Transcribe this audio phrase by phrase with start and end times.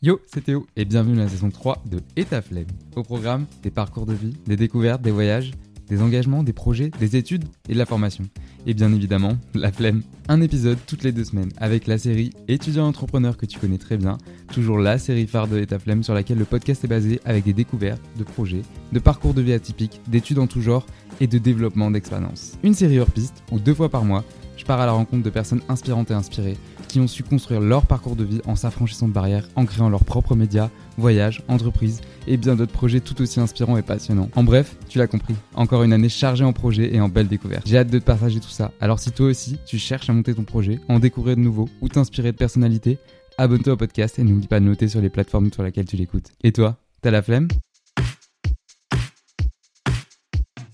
[0.00, 2.68] Yo, c'est Théo et bienvenue dans la saison 3 de Et ta flemme.
[2.94, 5.50] Au programme, des parcours de vie, des découvertes, des voyages,
[5.88, 8.22] des engagements, des projets, des études et de la formation.
[8.64, 10.04] Et bien évidemment, la flemme.
[10.28, 13.96] Un épisode toutes les deux semaines avec la série Étudiant entrepreneur que tu connais très
[13.96, 14.18] bien,
[14.52, 18.02] toujours la série phare de Et sur laquelle le podcast est basé avec des découvertes,
[18.16, 18.62] de projets,
[18.92, 20.86] de parcours de vie atypiques, d'études en tout genre
[21.20, 22.52] et de développement d'expérience.
[22.62, 24.24] Une série hors piste où deux fois par mois,
[24.56, 26.56] je pars à la rencontre de personnes inspirantes et inspirées
[26.88, 30.04] qui ont su construire leur parcours de vie en s'affranchissant de barrières, en créant leurs
[30.04, 34.30] propres médias, voyages, entreprises et bien d'autres projets tout aussi inspirants et passionnants.
[34.34, 37.66] En bref, tu l'as compris, encore une année chargée en projets et en belles découvertes.
[37.66, 38.72] J'ai hâte de te partager tout ça.
[38.80, 41.88] Alors si toi aussi, tu cherches à monter ton projet, en découvrir de nouveaux ou
[41.88, 42.98] t'inspirer de personnalités,
[43.36, 46.32] abonne-toi au podcast et n'oublie pas de noter sur les plateformes sur lesquelles tu l'écoutes.
[46.42, 47.48] Et toi, t'as la flemme?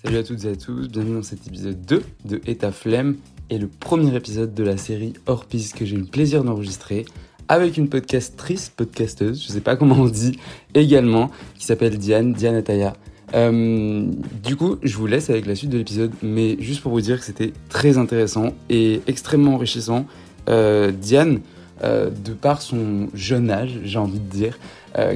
[0.05, 3.16] Salut à toutes et à tous, bienvenue dans cet épisode 2 de Et ta flemme
[3.51, 7.05] et le premier épisode de la série hors piste que j'ai eu le plaisir d'enregistrer
[7.48, 10.39] avec une podcastrice, podcasteuse, je sais pas comment on dit,
[10.75, 12.95] également, qui s'appelle Diane, Diane Ataya.
[13.34, 14.06] Euh,
[14.42, 17.19] du coup, je vous laisse avec la suite de l'épisode, mais juste pour vous dire
[17.19, 20.06] que c'était très intéressant et extrêmement enrichissant.
[20.48, 21.41] Euh, Diane,
[21.83, 24.58] euh, de par son jeune âge, j'ai envie de dire,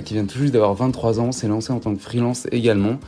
[0.04, 2.98] qui vient tout juste d'avoir 23 ans, s'est lancée en tant que freelance également.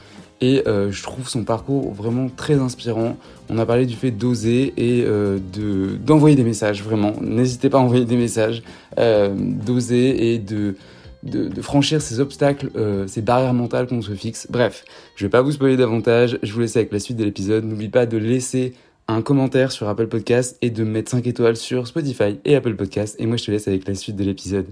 [0.40, 3.16] Et euh, je trouve son parcours vraiment très inspirant.
[3.50, 7.14] On a parlé du fait d'oser et euh, de d'envoyer des messages, vraiment.
[7.20, 8.62] N'hésitez pas à envoyer des messages,
[8.98, 10.76] euh, d'oser et de,
[11.24, 14.46] de, de, franchir ces obstacles, euh, ces barrières mentales qu'on se fixe.
[14.50, 14.84] Bref,
[15.16, 17.64] je vais pas vous spoiler davantage, je vous laisse avec la suite de l'épisode.
[17.64, 18.74] N'oubliez pas de laisser
[19.08, 23.16] un commentaire sur Apple Podcast et de mettre 5 étoiles sur Spotify et Apple Podcast.
[23.18, 24.66] Et moi, je te laisse avec la suite de l'épisode.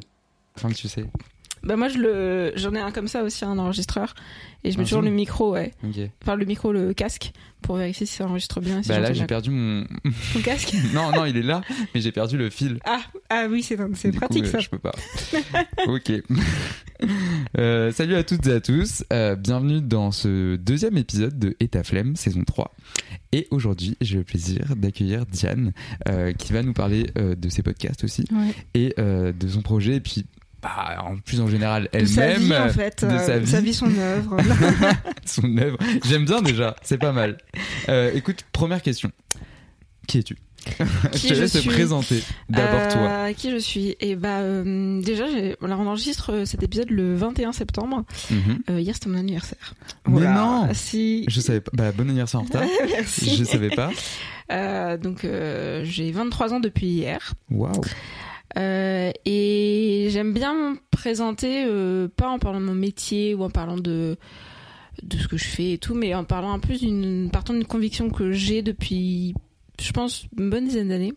[0.56, 1.04] Enfin, tu sais.
[1.62, 4.14] Bah moi je le j'en ai un comme ça aussi un enregistreur
[4.64, 5.72] et je mets Un toujours le micro ouais.
[5.84, 5.98] Ok.
[6.22, 8.82] Enfin le micro le casque pour vérifier si ça enregistre bien.
[8.82, 9.84] Si Bah là, j'ai perdu mon.
[10.32, 11.60] Ton casque non, non, il est là,
[11.94, 12.78] mais j'ai perdu le fil.
[12.84, 13.00] Ah
[13.30, 13.76] ah oui c'est
[14.12, 14.60] pratique coup, ça.
[14.60, 14.92] Je peux pas.
[15.86, 16.12] ok.
[17.58, 19.04] Euh, salut à toutes et à tous.
[19.12, 22.74] Euh, bienvenue dans ce deuxième épisode de Et ta flemme, saison 3.
[23.32, 25.72] Et aujourd'hui, j'ai le plaisir d'accueillir Diane,
[26.08, 28.54] euh, qui va nous parler de ses podcasts aussi Ouais.
[28.74, 29.96] et de son projet.
[29.96, 30.26] Et puis,
[30.62, 33.74] bah, en plus en général, De sa elle-même, vie en fait, de euh, sa vie.
[33.74, 34.36] son œuvre.
[35.24, 35.78] son œuvre.
[36.04, 37.38] J'aime bien déjà, c'est pas mal.
[37.88, 39.10] Euh, écoute, première question.
[40.06, 40.36] Qui es-tu?
[41.12, 42.22] Qui Je te laisse te présenter.
[42.48, 43.00] D'abord toi.
[43.00, 43.96] Euh, Qui je suis?
[44.00, 45.24] Et bah euh, déjà
[45.60, 48.04] on enregistre cet épisode le 21 septembre.
[48.30, 48.58] Mhm.
[48.70, 49.74] Euh, hier c'était mon anniversaire.
[50.06, 51.24] Mais non Si.
[51.28, 51.70] Je savais pas.
[51.74, 52.64] Bah, bon anniversaire en retard.
[52.90, 53.36] Merci.
[53.36, 53.90] Je savais pas.
[54.96, 55.26] Donc
[55.84, 57.34] j'ai 23 ans depuis hier.
[57.50, 57.80] Waouh.
[58.56, 63.50] Euh, et j'aime bien me présenter, euh, pas en parlant de mon métier ou en
[63.50, 64.16] parlant de,
[65.02, 67.64] de ce que je fais et tout, mais en parlant un peu d'une partant d'une
[67.66, 69.34] conviction que j'ai depuis,
[69.80, 71.14] je pense, une bonne dizaine d'années.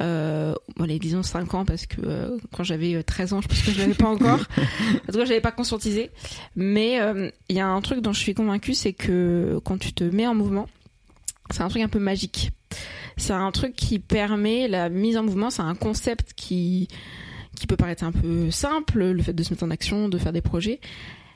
[0.00, 3.48] Euh, bon, allez, disons 5 ans, parce que euh, quand j'avais euh, 13 ans, je
[3.48, 4.40] pense que je l'avais pas encore.
[4.58, 6.10] en tout cas, je l'avais pas conscientisé.
[6.56, 9.92] Mais euh, il y a un truc dont je suis convaincue, c'est que quand tu
[9.92, 10.68] te mets en mouvement,
[11.50, 12.50] c'est un truc un peu magique.
[13.20, 15.50] C'est un truc qui permet la mise en mouvement.
[15.50, 16.88] C'est un concept qui
[17.54, 20.32] qui peut paraître un peu simple, le fait de se mettre en action, de faire
[20.32, 20.80] des projets.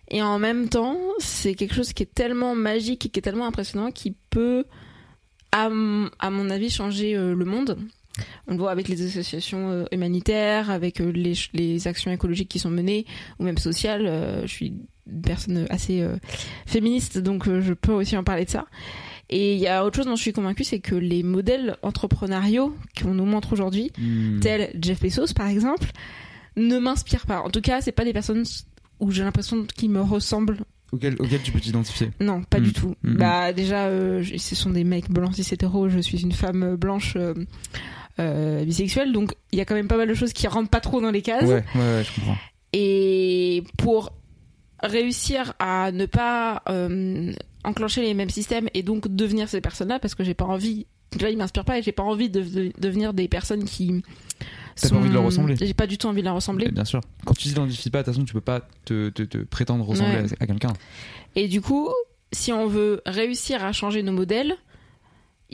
[0.09, 3.47] Et en même temps, c'est quelque chose qui est tellement magique et qui est tellement
[3.47, 4.65] impressionnant qui peut,
[5.53, 7.79] à, mon avis, changer euh, le monde.
[8.47, 12.59] On le voit avec les associations euh, humanitaires, avec euh, les, les actions écologiques qui
[12.59, 13.05] sont menées,
[13.39, 14.43] ou même sociales.
[14.43, 14.75] Je suis
[15.07, 16.07] une personne assez
[16.65, 18.67] féministe, donc je peux aussi en parler de ça.
[19.37, 22.73] Et il y a autre chose dont je suis convaincue, c'est que les modèles entrepreneuriaux
[22.97, 24.39] qu'on nous montre aujourd'hui, Hmm.
[24.39, 25.91] tel Jeff Bezos par exemple,
[26.57, 27.41] ne m'inspirent pas.
[27.41, 28.45] En tout cas, c'est pas des personnes
[29.01, 30.59] où j'ai l'impression qu'ils me ressemblent.
[30.93, 32.11] Auquel, auquel tu peux t'identifier.
[32.21, 32.95] Non, pas du tout.
[33.03, 33.17] Mm.
[33.17, 35.89] Bah déjà, euh, ce sont des mecs blancs cis hétéros.
[35.89, 37.35] Je suis une femme blanche euh,
[38.21, 40.79] euh, bisexuelle, donc il y a quand même pas mal de choses qui rentrent pas
[40.81, 41.43] trop dans les cases.
[41.43, 42.37] Ouais, ouais, ouais, je comprends.
[42.73, 44.13] Et pour
[44.85, 47.33] réussir à ne pas euh,
[47.65, 51.31] enclencher les mêmes systèmes et donc devenir ces personnes-là, parce que j'ai pas envie, déjà
[51.31, 54.03] ils m'inspirent pas et j'ai pas envie de, de- devenir des personnes qui.
[54.81, 55.55] T'as pas envie de leur ressembler.
[55.57, 56.69] J'ai pas du tout envie de leur ressembler.
[56.71, 57.01] Bien sûr.
[57.25, 60.17] Quand tu t'identifies pas, de toute façon, tu peux pas te, te, te prétendre ressembler
[60.23, 60.33] Ouais.
[60.41, 60.73] à, à quelqu'un.
[61.37, 61.89] Et du coup,
[62.33, 64.57] si on veut réussir à changer nos modèles,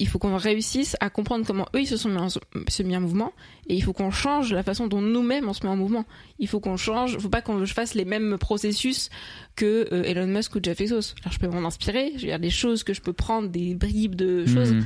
[0.00, 2.96] il faut qu'on réussisse à comprendre comment eux ils se sont mis en, se mis
[2.96, 3.32] en mouvement
[3.68, 6.06] et il faut qu'on change la façon dont nous-mêmes on se met en mouvement.
[6.38, 9.10] Il faut qu'on change, faut pas qu'on fasse les mêmes processus
[9.56, 11.14] que euh, Elon Musk ou Jeff Bezos.
[11.22, 13.74] Alors je peux m'en inspirer, je veux dire des choses que je peux prendre, des
[13.74, 14.84] bribes de choses, Hmm.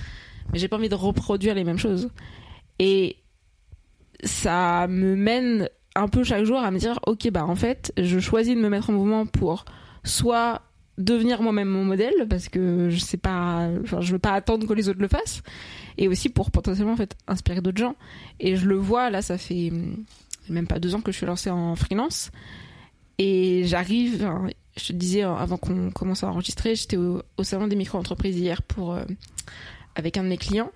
[0.52, 2.10] mais j'ai pas envie de reproduire les mêmes choses.
[2.78, 3.17] Et
[4.25, 8.19] ça me mène un peu chaque jour à me dire ok bah en fait je
[8.19, 9.64] choisis de me mettre en mouvement pour
[10.02, 10.62] soit
[10.99, 14.73] devenir moi-même mon modèle parce que je sais pas enfin je veux pas attendre que
[14.75, 15.43] les autres le fassent
[15.99, 17.96] et aussi pour potentiellement en fait inspirer d'autres gens
[18.38, 19.73] et je le vois là ça fait
[20.49, 22.31] même pas deux ans que je suis lancée en freelance.
[23.19, 27.76] Et j'arrive, hein, je te disais avant qu'on commence à enregistrer, j'étais au, salon des
[27.76, 28.99] micro-entreprises hier pour,
[29.94, 30.70] avec un de mes clients.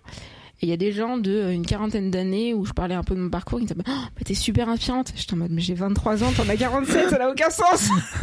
[0.61, 3.05] Et il y a des gens de euh, une quarantaine d'années où je parlais un
[3.05, 5.13] peu de mon parcours qui me disaient oh, bah, T'es super inspirante.
[5.15, 7.89] J'étais en mode Mais j'ai 23 ans, t'en as 47, ça n'a aucun sens.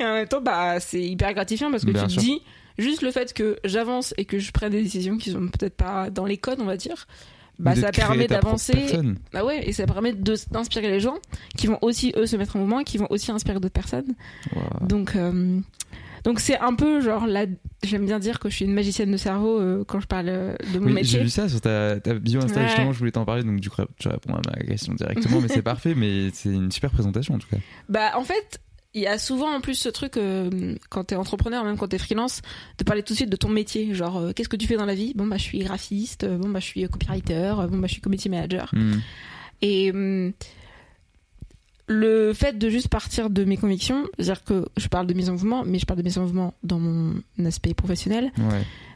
[0.00, 2.42] et en même temps, bah, c'est hyper gratifiant parce que tu te dis
[2.78, 6.08] juste le fait que j'avance et que je prenne des décisions qui sont peut-être pas
[6.08, 7.06] dans les codes, on va dire.
[7.58, 8.98] Bah, ça permet d'avancer.
[9.32, 11.16] Bah ouais, et ça permet d'inspirer les gens
[11.56, 14.14] qui vont aussi eux se mettre en mouvement, qui vont aussi inspirer d'autres personnes.
[14.80, 15.60] Donc, euh,
[16.24, 17.46] donc c'est un peu genre là,
[17.82, 20.54] j'aime bien dire que je suis une magicienne de cerveau euh, quand je parle euh,
[20.74, 21.18] de mon métier.
[21.18, 23.82] J'ai vu ça sur ta, bio Insta justement, je voulais t'en parler donc du coup
[23.98, 27.38] tu réponds à ma question directement, mais c'est parfait, mais c'est une super présentation en
[27.38, 27.58] tout cas.
[27.88, 28.60] Bah en fait.
[28.92, 31.96] Il y a souvent en plus ce truc euh, quand t'es entrepreneur, même quand t'es
[31.96, 32.42] freelance,
[32.76, 33.94] de parler tout de suite de ton métier.
[33.94, 35.12] Genre, qu'est-ce que tu fais dans la vie?
[35.14, 36.26] Bon bah je suis graphiste.
[36.26, 37.54] Bon bah je suis copywriter.
[37.70, 38.68] Bon bah je suis community manager.
[38.72, 38.94] Hmm.
[39.62, 40.32] Et hum,
[41.90, 45.32] le fait de juste partir de mes convictions, c'est-à-dire que je parle de mise en
[45.32, 48.30] mouvement, mais je parle de mise en mouvement dans mon aspect professionnel.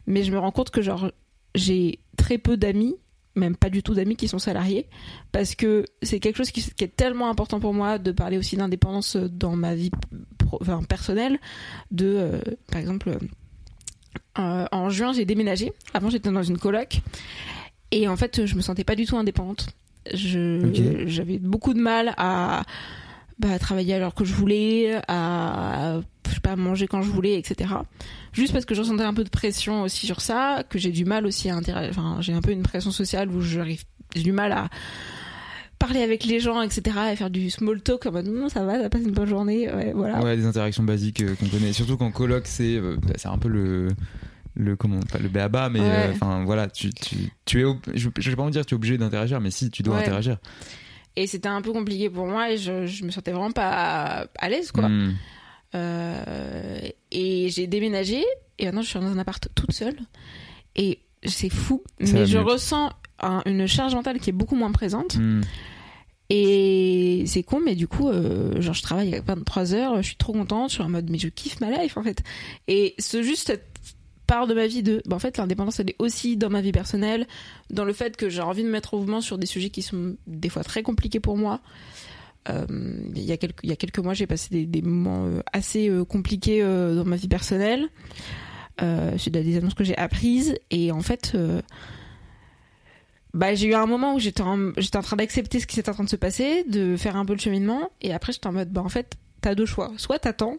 [0.06, 1.10] Mais je me rends compte que genre
[1.56, 2.94] j'ai très peu d'amis,
[3.34, 4.86] même pas du tout d'amis qui sont salariés,
[5.32, 9.16] parce que c'est quelque chose qui, est tellement important pour moi de parler aussi d'indépendance
[9.16, 9.90] dans ma vie
[10.88, 11.40] personnelle.
[11.90, 12.40] De, euh,
[12.70, 13.18] par exemple,
[14.38, 15.72] euh, en juin j'ai déménagé.
[15.94, 17.00] Avant j'étais dans une coloc
[17.90, 19.66] et en fait je me sentais pas du tout indépendante
[20.12, 22.64] J'avais beaucoup de mal à,
[23.38, 27.74] bah, travailler alors que je voulais, à, je sais pas, manger quand je voulais, etc.
[28.32, 31.04] Juste parce que je ressentais un peu de pression aussi sur ça, que j'ai du
[31.04, 31.90] mal aussi à interagir.
[31.90, 33.84] Enfin, j'ai un peu une pression sociale où j'arrive,
[34.14, 34.68] j'ai du mal à
[35.78, 36.96] parler avec les gens, etc.
[37.12, 39.70] et faire du small talk en mode non, ça va, ça passe une bonne journée.
[39.70, 40.22] Ouais, voilà.
[40.22, 41.72] Ouais, des interactions basiques euh, qu'on connaît.
[41.72, 43.88] Surtout qu'en coloc, c'est, euh, bah, c'est un peu le
[44.54, 48.30] le comment pas le béaba mais euh, enfin voilà tu, tu, tu es je, je
[48.30, 50.38] vais pas me dire tu es obligé d'interagir mais si tu dois interagir
[51.16, 54.48] et c'était un peu compliqué pour moi et je, je me sentais vraiment pas à
[54.48, 55.14] l'aise quoi hmm.
[55.74, 56.78] euh,
[57.10, 58.24] et j'ai déménagé
[58.58, 59.96] et maintenant je suis dans un appart toute seule
[60.76, 62.90] et c'est fou mais je ressens
[63.46, 65.40] une charge mentale qui est beaucoup moins présente hmm.
[66.30, 70.16] Et c'est con, mais du coup, euh, genre, je travaille à 23 heures, je suis
[70.16, 72.22] trop contente, je suis en mode, mais je kiffe ma life, en fait.
[72.66, 73.52] Et ce juste
[74.26, 76.72] part de ma vie de bah, en fait l'indépendance elle est aussi dans ma vie
[76.72, 77.26] personnelle
[77.70, 79.82] dans le fait que j'ai envie de me mettre au mouvement sur des sujets qui
[79.82, 81.60] sont des fois très compliqués pour moi.
[82.50, 82.66] Euh,
[83.14, 86.04] il y a quelques y a quelques mois j'ai passé des, moments euh, assez euh,
[86.04, 87.88] compliqués dans ma vie personnelle.
[89.16, 90.56] Suite des annonces que j'ai apprises.
[90.70, 91.36] Et en fait
[93.34, 95.94] bah, j'ai eu un moment où j'étais en, en train d'accepter ce qui s'était en
[95.94, 98.70] train de se passer, de faire un peu le cheminement, et après j'étais en mode,
[98.70, 99.92] bah en fait, t'as deux choix.
[99.96, 100.58] Soit t'attends,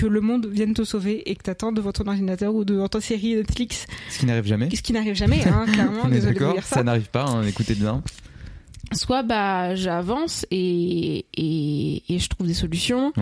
[0.00, 3.02] que le monde vienne te sauver et que t'attends devant ton ordinateur ou devant ta
[3.02, 3.86] série Netflix.
[4.08, 4.74] Ce qui n'arrive jamais.
[4.74, 6.08] Ce qui n'arrive jamais, hein, clairement.
[6.08, 6.76] désolé de dire ça.
[6.76, 8.02] Ça n'arrive pas, hein, écoutez bien.
[8.92, 13.12] Soit bah j'avance et, et, et, je trouve des solutions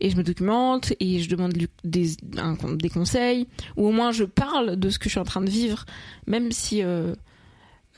[0.00, 1.52] et je me documente et je demande
[1.84, 3.46] des, des conseils
[3.76, 5.84] ou au moins je parle de ce que je suis en train de vivre
[6.26, 7.14] même si euh,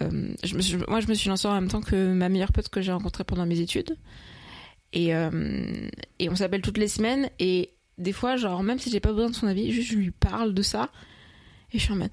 [0.02, 2.69] euh, je me moi je me suis lancée en même temps que ma meilleure pote
[2.69, 3.96] que j'ai rencontrée pendant mes études
[4.92, 5.88] et, euh,
[6.19, 9.31] et on s'appelle toutes les semaines et des fois, genre, même si j'ai pas besoin
[9.31, 10.90] de son avis, juste je lui parle de ça.
[11.72, 12.10] Et je suis en mode,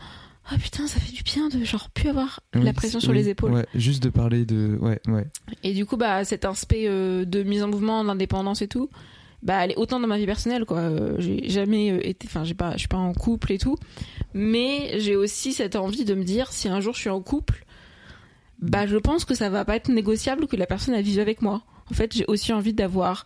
[0.51, 3.53] oh putain, ça fait du bien de genre plus avoir la pression sur les épaules.
[3.53, 4.77] Ouais, juste de parler de.
[4.81, 5.25] Ouais, ouais.
[5.63, 8.89] Et du coup, bah, cet aspect euh, de mise en mouvement, d'indépendance et tout,
[9.43, 10.79] bah, elle est autant dans ma vie personnelle, quoi.
[10.79, 12.27] Euh, j'ai jamais euh, été.
[12.27, 13.77] Enfin, pas, je suis pas en couple et tout.
[14.33, 17.65] Mais j'ai aussi cette envie de me dire, si un jour je suis en couple,
[18.59, 21.41] bah, je pense que ça va pas être négociable que la personne a vive avec
[21.41, 21.63] moi.
[21.91, 23.25] En fait, j'ai aussi envie d'avoir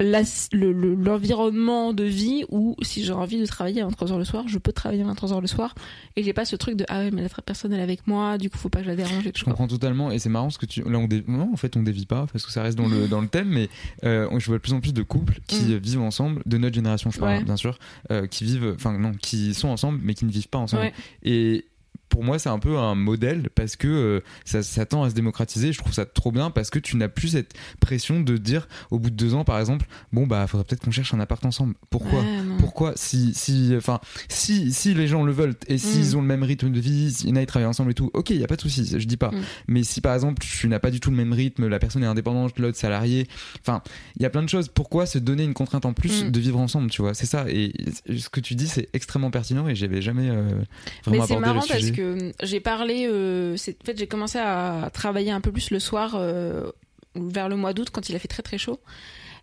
[0.00, 4.72] l'environnement de vie où si j'ai envie de travailler à 23h le soir, je peux
[4.72, 5.74] travailler à 23h le soir.
[6.16, 8.38] Et j'ai pas ce truc de ah ouais mais la personne elle est avec moi,
[8.38, 10.10] du coup faut pas que je la dérange Je comprends totalement.
[10.10, 12.46] Et c'est marrant ce que tu là on non en fait on dévie pas parce
[12.46, 13.68] que ça reste dans le dans le thème mais
[14.04, 15.78] euh, je vois de plus en plus de couples qui mm.
[15.78, 17.78] vivent ensemble de notre génération je parle bien sûr
[18.10, 20.92] euh, qui vivent enfin non qui sont ensemble mais qui ne vivent pas ensemble.
[21.24, 21.64] Et
[22.08, 25.14] pour moi, c'est un peu un modèle parce que euh, ça, ça, tend à se
[25.14, 25.72] démocratiser.
[25.72, 28.98] Je trouve ça trop bien parce que tu n'as plus cette pression de dire au
[28.98, 31.74] bout de deux ans, par exemple, bon bah faudrait peut-être qu'on cherche un appart ensemble.
[31.90, 32.22] Pourquoi
[32.58, 36.18] Pourquoi si si enfin si si les gens le veulent et s'ils mm.
[36.18, 38.44] ont le même rythme de vie, s'ils y travaillent ensemble et tout, ok, il y
[38.44, 39.30] a pas de souci, je dis pas.
[39.30, 39.42] Mm.
[39.68, 42.06] Mais si par exemple tu n'as pas du tout le même rythme, la personne est
[42.06, 43.28] indépendante, l'autre salarié,
[43.60, 43.82] enfin
[44.16, 44.68] il y a plein de choses.
[44.68, 46.30] Pourquoi se donner une contrainte en plus mm.
[46.30, 47.14] de vivre ensemble, tu vois?
[47.14, 47.44] C'est ça.
[47.48, 47.72] Et
[48.06, 50.62] ce que tu dis, c'est extrêmement pertinent et j'avais jamais euh,
[51.04, 51.97] vraiment abordé le sujet
[52.42, 53.06] j'ai parlé.
[53.08, 56.70] Euh, en fait, j'ai commencé à travailler un peu plus le soir, euh,
[57.14, 58.80] vers le mois d'août, quand il a fait très très chaud.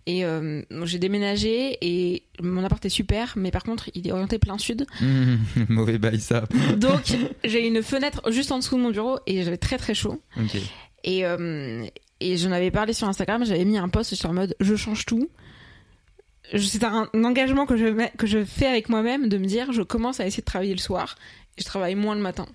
[0.07, 4.38] Et euh, j'ai déménagé et mon appart est super, mais par contre, il est orienté
[4.38, 4.85] plein sud.
[5.69, 6.43] mauvais bail ça.
[6.77, 10.21] Donc, j'ai une fenêtre juste en dessous de mon bureau et j'avais très très chaud.
[11.03, 11.24] Et,
[12.19, 15.05] et j'en avais parlé sur Instagram, j'avais mis un post sur en mode je change
[15.05, 15.27] tout.
[16.55, 20.19] C'est un, engagement que je, que je fais avec moi-même de me dire je commence
[20.19, 21.15] à essayer de travailler le soir
[21.57, 22.45] et je travaille moins le matin.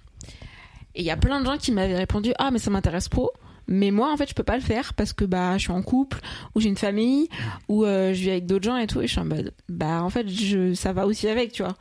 [0.95, 3.33] Et il y a plein de gens qui m'avaient répondu ah mais ça m'intéresse trop.
[3.71, 5.81] Mais moi, en fait, je peux pas le faire parce que bah, je suis en
[5.81, 6.19] couple,
[6.55, 7.29] ou j'ai une famille,
[7.69, 9.01] ou euh, je vis avec d'autres gens et tout.
[9.01, 11.77] Et je suis en mode, bah, en fait, je, ça va aussi avec, tu vois.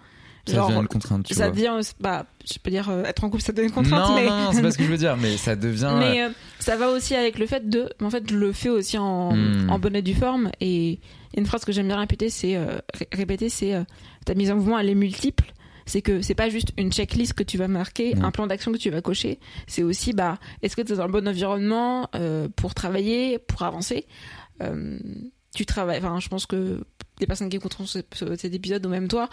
[0.45, 3.43] Ça devient une contrainte, tu ça devient, bah, je peux dire, euh, être en couple,
[3.43, 4.07] ça devient une contrainte.
[4.09, 4.25] Non, mais...
[4.25, 5.95] non, c'est pas ce que je veux dire, mais ça devient.
[5.97, 7.89] mais euh, ça va aussi avec le fait de.
[8.01, 9.69] En fait, je le fais aussi en, hmm.
[9.69, 10.51] en bonne et due forme.
[10.61, 10.99] Et
[11.35, 12.59] une phrase que j'aime bien répéter, c'est
[13.11, 13.73] répéter, c'est
[14.25, 15.53] ta mise en mouvement, elle est multiple
[15.89, 18.77] c'est que c'est pas juste une checklist que tu vas marquer, un plan d'action que
[18.77, 19.39] tu vas cocher.
[19.67, 23.63] C'est aussi, bah, est-ce que tu es dans le bon environnement euh, pour travailler, pour
[23.63, 24.05] avancer?
[24.62, 25.00] Euh,
[25.55, 25.98] Tu travailles.
[25.98, 26.86] Enfin, je pense que
[27.19, 29.29] les personnes qui écouteront cet épisode, ou même toi,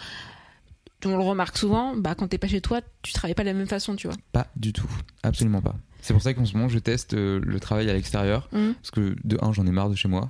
[1.05, 3.53] on le remarque souvent, bah, quand t'es pas chez toi, tu travailles pas de la
[3.53, 4.17] même façon, tu vois.
[4.31, 4.89] Pas du tout,
[5.23, 5.75] absolument pas.
[6.01, 8.49] C'est pour ça qu'en ce moment, je teste euh, le travail à l'extérieur.
[8.51, 8.73] Mmh.
[8.81, 10.29] Parce que de un, j'en ai marre de chez moi.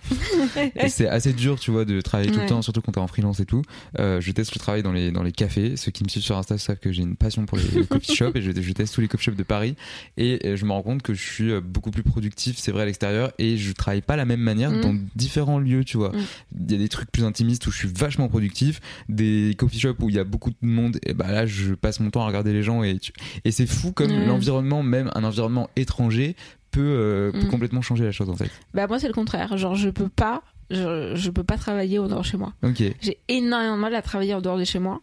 [0.76, 3.08] et c'est assez dur, tu vois, de travailler tout le temps, surtout quand t'es en
[3.08, 3.62] freelance et tout.
[4.00, 5.78] Euh, je teste le travail dans les, dans les cafés.
[5.78, 8.36] Ceux qui me suivent sur Insta savent que j'ai une passion pour les, coffee shops
[8.36, 9.76] et je, je, teste tous les coffee shops de Paris.
[10.18, 12.86] Et euh, je me rends compte que je suis beaucoup plus productif, c'est vrai, à
[12.86, 13.32] l'extérieur.
[13.38, 14.82] Et je travaille pas la même manière mmh.
[14.82, 16.10] dans différents lieux, tu vois.
[16.10, 16.26] Mmh.
[16.68, 18.80] Il y a des trucs plus intimistes où je suis vachement productif.
[19.10, 20.98] Des coffee shops où il y a beaucoup de monde.
[21.04, 22.84] Et bah là, je passe mon temps à regarder les gens.
[22.84, 22.98] Et,
[23.46, 26.36] et c'est fou comme l'environnement, même un environnement étranger
[26.72, 27.50] peut, euh, mm.
[27.50, 28.52] complètement changer la chose en fait.
[28.74, 32.08] Bah moi c'est le contraire, genre je peux pas je, je peux pas travailler au
[32.08, 32.54] dehors de chez moi.
[33.02, 35.02] J'ai énormément de mal à travailler en dehors de chez moi.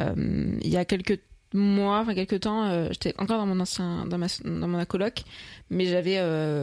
[0.00, 1.20] Euh, il y a quelques
[1.52, 5.22] mois, enfin quelques temps, euh, j'étais encore dans mon ancien, dans ma, dans mon coloc,
[5.70, 6.18] mais j'avais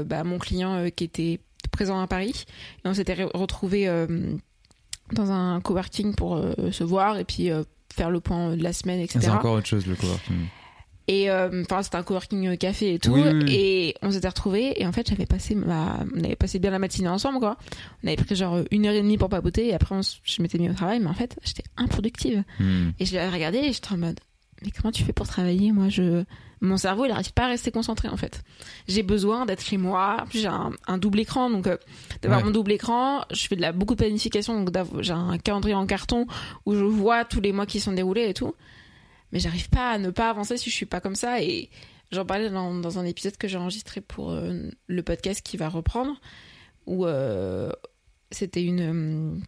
[0.05, 1.39] bah, mon client qui était
[1.71, 2.45] présent à Paris
[2.83, 3.88] et on s'était retrouvé
[5.13, 7.51] dans un coworking pour se voir et puis
[7.93, 9.19] faire le point de la semaine, etc.
[9.21, 10.48] C'est encore autre chose le coworking.
[11.08, 13.17] Et euh, enfin, c'était un coworking café et tout.
[13.48, 14.74] Et on s'était retrouvés.
[14.81, 17.58] Et en fait, j'avais passé ma, on avait passé bien la matinée ensemble, quoi.
[18.03, 19.67] On avait pris genre une heure et demie pour papoter.
[19.67, 21.00] Et après, je m'étais mis au travail.
[21.00, 22.43] Mais en fait, j'étais improductive.
[22.60, 22.89] Hmm.
[23.00, 24.20] Et je l'avais regardé et j'étais en mode,
[24.63, 26.24] mais comment tu fais pour travailler Moi, je,
[26.62, 28.43] mon cerveau, il n'arrive pas à rester concentré en fait.
[28.88, 30.25] J'ai besoin d'être chez moi.
[30.31, 31.77] J'ai un, double écran, donc euh,
[32.22, 33.25] d'avoir mon double écran.
[33.31, 36.27] Je fais de la beaucoup de planification, donc j'ai un calendrier en carton
[36.65, 38.53] où je vois tous les mois qui sont déroulés et tout
[39.31, 41.41] mais j'arrive pas à ne pas avancer si je suis pas comme ça.
[41.41, 41.69] Et
[42.11, 46.19] j'en parlais dans, un épisode que j'ai enregistré pour euh, le podcast qui va reprendre,
[46.85, 47.71] où euh,
[48.31, 49.39] c'était une, euh,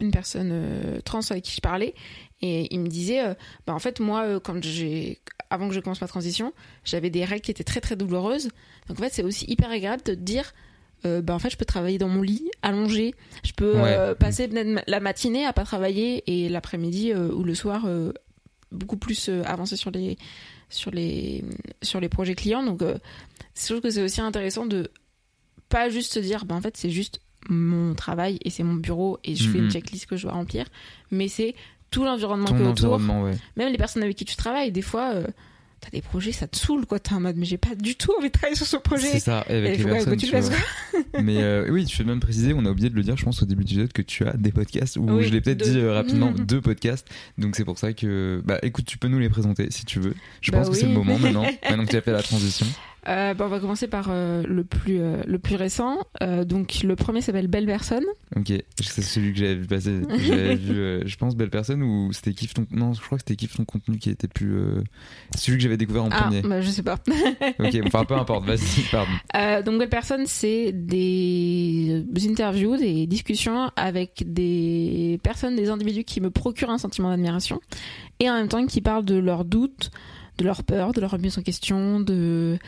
[0.00, 1.94] une personne trans avec qui je parlais,
[2.42, 3.22] et il me disait,
[3.66, 5.20] bah en fait moi, quand j'ai,
[5.50, 6.52] avant que je commence ma transition,
[6.84, 8.48] j'avais des règles qui étaient très très douloureuses.
[8.88, 10.54] Donc en fait, c'est aussi hyper agréable de te dire.
[11.04, 13.74] bah en fait je peux travailler dans mon lit allongé je peux
[14.18, 14.48] passer
[14.86, 17.86] la matinée à pas travailler et l'après-midi ou le soir
[18.72, 20.16] beaucoup plus euh, avancé sur les
[20.68, 21.44] sur les
[21.82, 22.62] sur les projets clients.
[22.62, 22.98] Donc, euh,
[23.54, 24.90] je trouve que c'est aussi intéressant de
[25.68, 29.18] pas juste se dire, bah, en fait, c'est juste mon travail et c'est mon bureau
[29.24, 30.66] et je fais une checklist que je dois remplir,
[31.10, 31.54] mais c'est
[31.90, 32.98] tout l'environnement qui est autour.
[32.98, 35.26] Même les personnes avec qui tu travailles, des fois, euh,
[35.80, 36.98] t'as des projets, ça te saoule, quoi.
[36.98, 39.08] T'es en mode, mais j'ai pas du tout envie de travailler sur ce projet.
[39.12, 40.40] C'est ça, avec les personnes, tu vois.
[41.22, 43.42] mais euh, oui, tu fais même préciser, on a oublié de le dire, je pense,
[43.42, 45.94] au début du jeu, que tu as des podcasts, ou je l'ai peut-être dit euh,
[45.94, 47.08] rapidement, deux podcasts.
[47.38, 50.14] Donc c'est pour ça que, bah écoute, tu peux nous les présenter si tu veux.
[50.40, 52.66] Je bah pense que c'est le moment maintenant, maintenant que tu as fait la transition.
[53.08, 55.98] Euh, on va commencer par euh, le, plus, euh, le plus récent.
[56.44, 58.04] donc, le premier s'appelle Belle Personne.
[58.36, 60.02] Ok, c'est celui que j'avais vu passer.
[60.18, 62.66] J'avais vu, je pense, Belle Personne ou c'était Kiff ton.
[62.70, 64.54] Non, je crois que c'était Kiff ton contenu qui était plus.
[65.36, 66.42] celui que j'avais découvert en ah, premier.
[66.42, 66.98] Bah, je sais pas.
[67.58, 69.62] ok, enfin, peu importe, vas-y, pardon.
[69.64, 76.30] donc, Belle Personne, c'est des interviews, des discussions avec des personnes, des individus qui me
[76.30, 77.60] procurent un sentiment d'admiration
[78.20, 79.90] et en même temps qui parlent de leurs doutes
[80.40, 82.58] de leur peur, de leur remise en question, de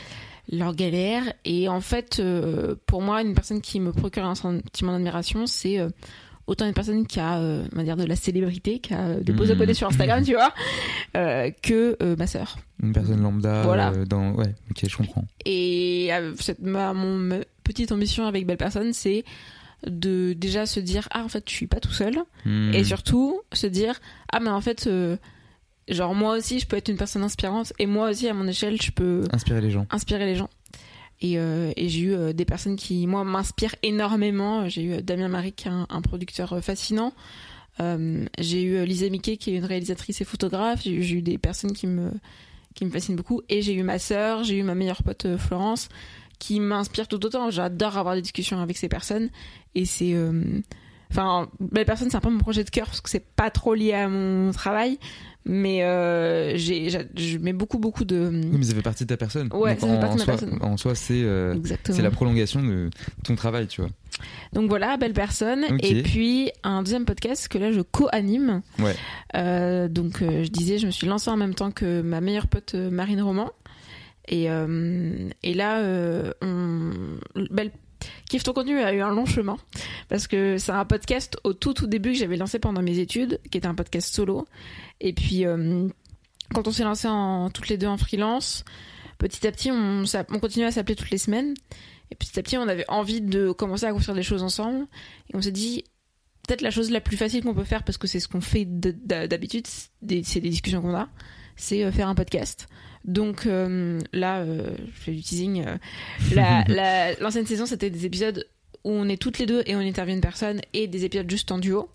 [0.50, 1.24] leur galère.
[1.44, 5.78] Et en fait, euh, pour moi, une personne qui me procure un sentiment d'admiration, c'est
[5.78, 5.88] euh,
[6.46, 9.32] autant une personne qui a, euh, on va dire, de la célébrité, qui a des
[9.32, 9.52] beaux mmh.
[9.52, 10.52] abonnés sur Instagram, tu vois,
[11.14, 12.58] que ma sœur.
[12.82, 13.62] Une personne lambda.
[13.62, 13.90] Voilà.
[14.06, 14.32] dans...
[14.32, 15.24] Ouais, ok, je comprends.
[15.46, 19.24] Et cette, ma, mon petite ambition avec Belle Personne, c'est
[19.86, 22.14] de déjà se dire ah en fait je suis pas tout seul
[22.46, 22.72] mmh.
[22.72, 24.00] et surtout se dire
[24.30, 24.88] ah mais en fait
[25.88, 28.80] genre moi aussi je peux être une personne inspirante et moi aussi à mon échelle
[28.80, 29.86] je peux inspirer les gens.
[29.90, 30.48] inspirer les gens.
[31.22, 34.68] Et, euh, et j'ai eu euh, des personnes qui moi m'inspirent énormément.
[34.68, 37.12] J'ai eu Damien Marie qui est un, producteur euh, fascinant.
[37.78, 40.82] J'ai eu Lisa Mickey qui est une réalisatrice et photographe.
[40.82, 42.10] J'ai eu des personnes qui me
[42.74, 43.42] qui me fascinent beaucoup.
[43.48, 45.88] Et j'ai eu ma sœur j'ai eu ma meilleure pote Florence
[46.40, 47.50] qui m'inspire tout autant.
[47.50, 49.30] J'adore avoir des discussions avec ces personnes.
[49.76, 50.14] Et c'est
[51.12, 53.74] Enfin, belle personne, c'est un peu mon projet de cœur parce que c'est pas trop
[53.74, 54.98] lié à mon travail.
[55.44, 58.30] Mais euh, j'ai, je mets beaucoup, beaucoup de.
[58.32, 59.48] Oui, mais ça fait partie de ta personne.
[59.52, 60.58] Ouais, ça fait partie de ma personne.
[60.60, 62.90] En soi, c'est, euh, c'est la prolongation de
[63.24, 63.90] ton travail, tu vois.
[64.52, 65.64] Donc voilà, belle personne.
[65.80, 68.62] Et puis un deuxième podcast que là je co-anime.
[68.78, 68.94] Ouais.
[69.34, 72.46] Euh, donc euh, je disais, je me suis lancée en même temps que ma meilleure
[72.46, 73.50] pote Marine Roman.
[74.28, 75.82] Et, euh, et là,
[76.42, 76.90] on...
[77.50, 77.72] belle
[78.28, 79.56] Kiffe ton contenu a eu un long chemin
[80.08, 83.40] parce que c'est un podcast au tout tout début que j'avais lancé pendant mes études,
[83.50, 84.46] qui était un podcast solo.
[85.00, 85.88] Et puis euh,
[86.54, 88.64] quand on s'est lancé en toutes les deux en freelance,
[89.18, 91.54] petit à petit on, on continuait à s'appeler toutes les semaines.
[92.10, 94.86] Et petit à petit on avait envie de commencer à construire des choses ensemble.
[95.30, 95.84] Et on s'est dit
[96.46, 98.66] peut-être la chose la plus facile qu'on peut faire parce que c'est ce qu'on fait
[98.66, 101.08] d'habitude, c'est des discussions qu'on a,
[101.56, 102.66] c'est euh, faire un podcast.
[103.04, 105.64] Donc euh, là, euh, je fais du teasing.
[105.66, 108.46] Euh, l'ancienne saison, c'était des épisodes
[108.84, 111.50] où on est toutes les deux et on intervient une personne et des épisodes juste
[111.52, 111.88] en duo.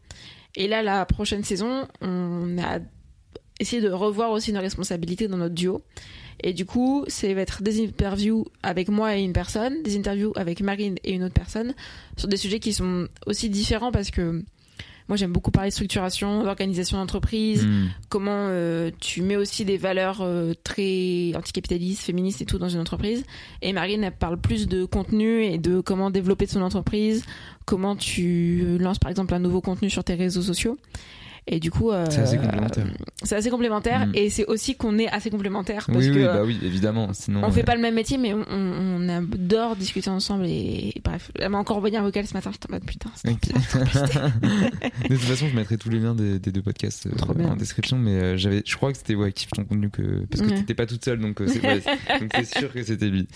[0.55, 2.79] Et là, la prochaine saison, on a
[3.59, 5.81] essayé de revoir aussi nos responsabilités dans notre duo.
[6.43, 10.33] Et du coup, ça va être des interviews avec moi et une personne, des interviews
[10.35, 11.73] avec Marine et une autre personne,
[12.15, 14.43] sur des sujets qui sont aussi différents parce que
[15.07, 17.87] moi, j'aime beaucoup parler de structuration, d'organisation d'entreprise, hmm.
[18.09, 22.81] comment euh, tu mets aussi des valeurs euh, très anticapitalistes, féministes et tout dans une
[22.81, 23.23] entreprise.
[23.61, 27.25] Et Marine, elle parle plus de contenu et de comment développer son entreprise,
[27.65, 30.77] comment tu lances par exemple un nouveau contenu sur tes réseaux sociaux.
[31.49, 32.85] Et du coup, euh, c'est assez complémentaire.
[33.23, 34.11] c'est assez complémentaire mm.
[34.15, 37.13] et c'est aussi qu'on est assez complémentaire parce oui, que oui, bah oui, évidemment.
[37.13, 41.31] Sinon, on fait pas le même métier, mais on, on, adore discuter ensemble et, bref.
[41.39, 42.51] Elle m'a encore envoyé un vocal ce matin.
[42.51, 43.09] Je en putain.
[45.09, 48.11] de toute façon, je mettrai tous les liens des, deux podcasts euh, en description, mais
[48.11, 50.85] euh, j'avais, je crois que c'était ouais, kiffe ton contenu que parce que t'étais pas
[50.85, 53.27] toute seule, donc c'est sûr que c'était lui.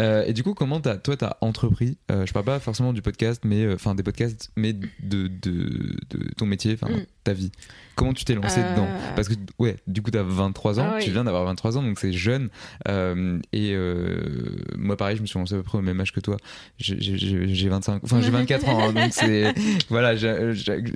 [0.00, 3.72] et du coup, comment as, toi t'as entrepris Je parle pas forcément du podcast, mais
[3.72, 7.06] enfin des podcasts, mais de de, de, ton métier, enfin mm.
[7.22, 7.52] ta vie.
[8.00, 9.14] Comment tu t'es lancé dedans euh.
[9.14, 11.82] Parce que, ouais, du coup, tu as 23 ans, ah tu viens d'avoir 23 ans,
[11.82, 12.48] donc c'est jeune.
[12.88, 16.12] Euh, et euh, moi, pareil, je me suis lancé à peu près au même âge
[16.12, 16.38] que toi.
[16.78, 19.52] J'ai 25, enfin, j'ai 24 ans, hein, donc c'est.
[19.90, 20.14] Voilà,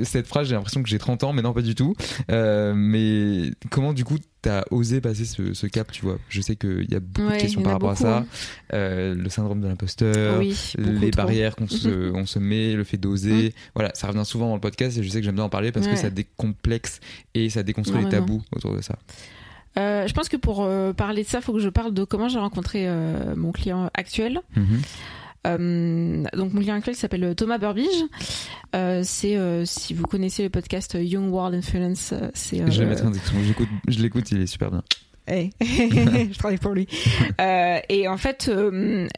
[0.02, 1.95] cette phrase, j'ai l'impression que j'ai 30 ans, mais non, pas du tout.
[2.28, 6.95] mais comment, du coup, t'as osé passer ce, cap, tu vois Je sais qu'il y
[6.95, 8.19] a beaucoup de questions par rapport à ça.
[8.19, 8.26] Hein.
[8.71, 10.41] le syndrome de l'imposteur,
[10.78, 13.54] les barrières qu'on se, on se met, le fait d'oser.
[13.75, 15.73] Voilà, ça revient souvent dans le podcast et je sais que j'aime bien en parler
[15.73, 17.00] parce que ça décomplexe
[17.35, 18.99] et ça déconstruit les tabous autour de ça.
[19.76, 22.04] Euh, je pense que pour euh, parler de ça, il faut que je parle de
[22.04, 24.41] comment j'ai rencontré euh, mon client actuel.
[25.47, 26.28] Mhm.
[26.35, 28.04] donc mon client actuel s'appelle Thomas Burbidge.
[28.73, 32.71] c'est si vous connaissez le podcast Young World Influence, c'est.
[32.71, 33.13] je vais mettre un
[33.89, 34.83] Je l'écoute, il est super bien.
[35.26, 35.52] Hey.
[35.61, 36.87] je travaille pour lui.
[37.89, 38.50] et en fait,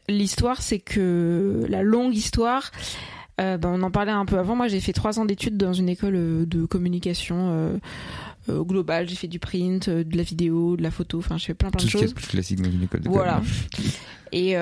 [0.09, 2.71] l'histoire, c'est que la longue histoire,
[3.41, 4.57] euh, ben, on en parlait un peu avant.
[4.57, 7.77] Moi, j'ai fait trois ans d'études dans une école euh, de communication euh,
[8.49, 9.09] euh, globale.
[9.09, 11.19] J'ai fait du print, de la vidéo, de la photo.
[11.19, 12.13] Enfin, j'ai fait plein plein de choses.
[12.13, 13.43] plus classique dans une école de Voilà.
[14.33, 14.55] et,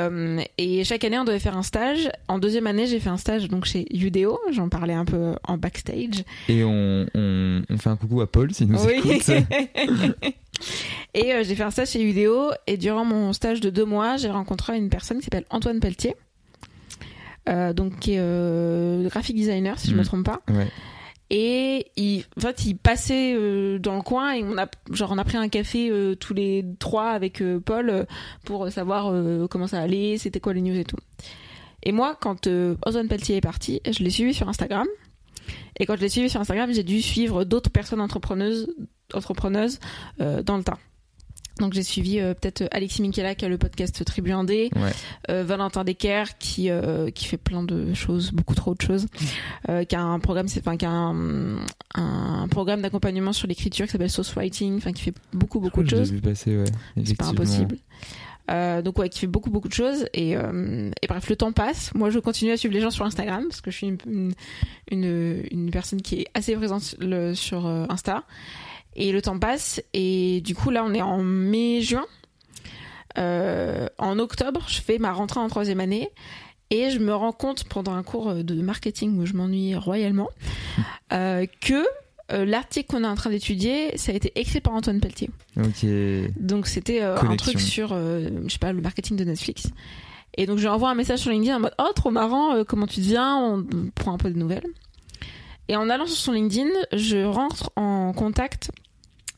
[0.59, 2.11] et chaque année, on devait faire un stage.
[2.29, 4.39] En deuxième année, j'ai fait un stage donc chez Udeo.
[4.53, 6.25] J'en parlais un peu en backstage.
[6.49, 8.95] Et on, on, on fait un coucou à Paul s'il nous oui.
[9.05, 9.29] écoute.
[11.15, 12.51] et j'ai fait un stage chez Udeo.
[12.67, 16.15] Et durant mon stage de deux mois, j'ai rencontré une personne qui s'appelle Antoine Pelletier
[17.49, 20.05] euh, donc qui est euh, graphic designer si je me mm.
[20.05, 20.41] trompe pas.
[21.31, 25.19] Et il, en fait, il passait euh, dans le coin et on a, genre, on
[25.19, 28.07] a pris un café tous les trois avec Paul
[28.45, 29.13] pour savoir
[29.49, 30.99] comment ça allait, c'était quoi les news et tout.
[31.83, 32.47] Et moi, quand
[32.87, 34.87] Ozone Pelletier est parti, je l'ai suivi sur Instagram.
[35.79, 38.75] Et quand je l'ai suivi sur Instagram, j'ai dû suivre d'autres personnes entrepreneuses,
[39.13, 39.81] entrepreneuses
[40.19, 40.79] dans le tas.
[41.61, 44.71] Donc j'ai suivi euh, peut-être Alexis Michela qui a le podcast Tribu Indé,
[45.31, 49.07] euh, Valentin Decker qui euh, qui fait plein de choses, beaucoup trop de choses,
[49.89, 51.59] qui a un programme, c'est enfin qui a un,
[51.95, 55.89] un programme d'accompagnement sur l'écriture qui s'appelle Source Writing, enfin qui fait beaucoup beaucoup de
[55.91, 56.13] choses.
[57.05, 57.77] C'est pas impossible.
[58.49, 61.95] donc ouais, qui fait beaucoup beaucoup de choses et, et bref le temps passe.
[61.95, 64.33] Moi je continue à suivre les gens sur Instagram parce que je suis une,
[64.91, 68.25] une, une personne qui est assez présente le, sur Insta
[68.97, 69.83] et le temps passe.
[69.93, 72.07] Et du coup, là, on est en mai-juin.
[73.19, 76.11] Euh, en octobre, je fais ma rentrée en troisième année.
[76.71, 80.31] Et je me rends compte pendant un cours de marketing où je m'ennuie royalement
[81.13, 81.85] euh, que
[82.33, 85.31] euh, l'article qu'on est en train d'étudier, ça a été écrit par Antoine Pelletier.
[86.37, 89.69] Donc c'était un truc sur, je sais pas, le marketing de Netflix.
[90.37, 92.89] Et donc je lui envoie un message sur LinkedIn en mode oh trop marrant, comment
[92.89, 94.67] tu viens On prend un peu de nouvelles.
[95.69, 98.71] Et en allant sur son LinkedIn, je rentre en contact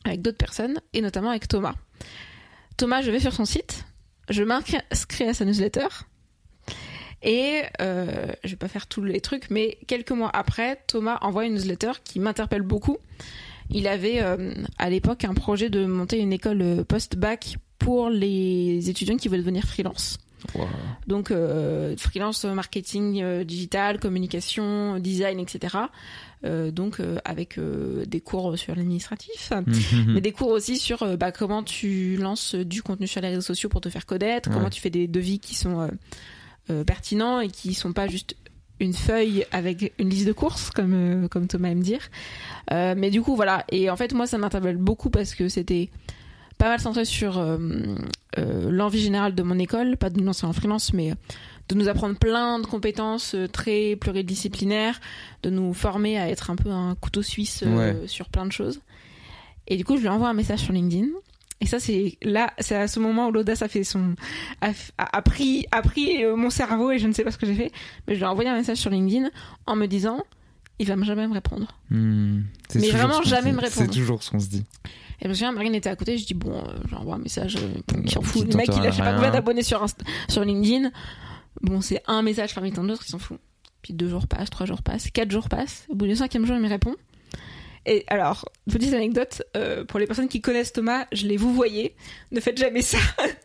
[0.07, 1.75] avec d'autres personnes, et notamment avec Thomas.
[2.77, 3.85] Thomas, je vais sur son site,
[4.29, 5.87] je m'inscris à sa newsletter,
[7.23, 11.45] Et euh, je vais pas faire tous les trucs, mais quelques mois après, Thomas envoie
[11.45, 12.97] une newsletter qui m'interpelle beaucoup.
[13.69, 18.89] Il avait euh, à l'époque un projet de monter une école euh, post-bac pour les
[18.89, 20.19] étudiants qui veulent devenir freelance.
[20.53, 20.67] Wow.
[21.07, 25.75] Donc euh, freelance marketing euh, digital, communication, design, etc.
[26.45, 30.13] Euh, donc avec des cours sur l'administratif, Mhm.
[30.13, 33.69] mais des cours aussi sur bah, comment tu lances du contenu sur les réseaux sociaux
[33.69, 35.89] pour te faire connaître, comment tu fais des devis qui sont
[36.85, 38.35] pertinents et qui sont pas juste
[38.79, 42.01] une feuille avec une liste de courses comme comme Thomas aime dire.
[42.71, 45.89] Mais du coup voilà et en fait moi ça m'interpelle beaucoup parce que c'était
[46.57, 47.57] pas mal centré sur euh,
[48.37, 51.13] euh, l'envie générale de mon école, pas de nous lancer en freelance, mais
[51.69, 54.99] de nous apprendre plein de compétences euh, très pluridisciplinaires,
[55.43, 58.81] de nous former à être un peu un couteau suisse euh, sur plein de choses.
[59.67, 61.07] Et du coup, je lui envoie un message sur LinkedIn.
[61.59, 64.15] Et ça, c'est là, c'est à ce moment où l'audace a fait son,
[64.61, 67.55] a, pris, a pris euh, mon cerveau et je ne sais pas ce que j'ai
[67.55, 67.71] fait.
[68.07, 69.29] Mais je lui ai envoyé un message sur LinkedIn
[69.65, 70.23] en me disant,
[70.79, 71.67] il va jamais me répondre.
[71.89, 72.41] Hmm.
[72.75, 73.91] Mais vraiment jamais me répondre.
[73.91, 74.65] C'est toujours ce qu'on se dit.
[75.19, 77.55] Et je me souviens, Marine était à côté, je dis bon, euh, j'envoie un message,
[77.55, 78.47] euh, Bon, qui s'en fout.
[78.47, 79.83] Le mec, il a, je sais pas combien d'abonnés sur,
[80.43, 80.91] LinkedIn.
[81.61, 83.39] Bon, c'est un message parmi tant d'autres, il s'en fout.
[83.81, 85.85] Puis deux jours passent, trois jours passent, quatre jours passent.
[85.89, 86.95] Au bout du cinquième jour, il me répond.
[87.87, 91.95] Et alors, petite anecdote, euh, pour les personnes qui connaissent Thomas, je l'ai vous voyez.
[92.31, 92.97] Ne faites jamais ça.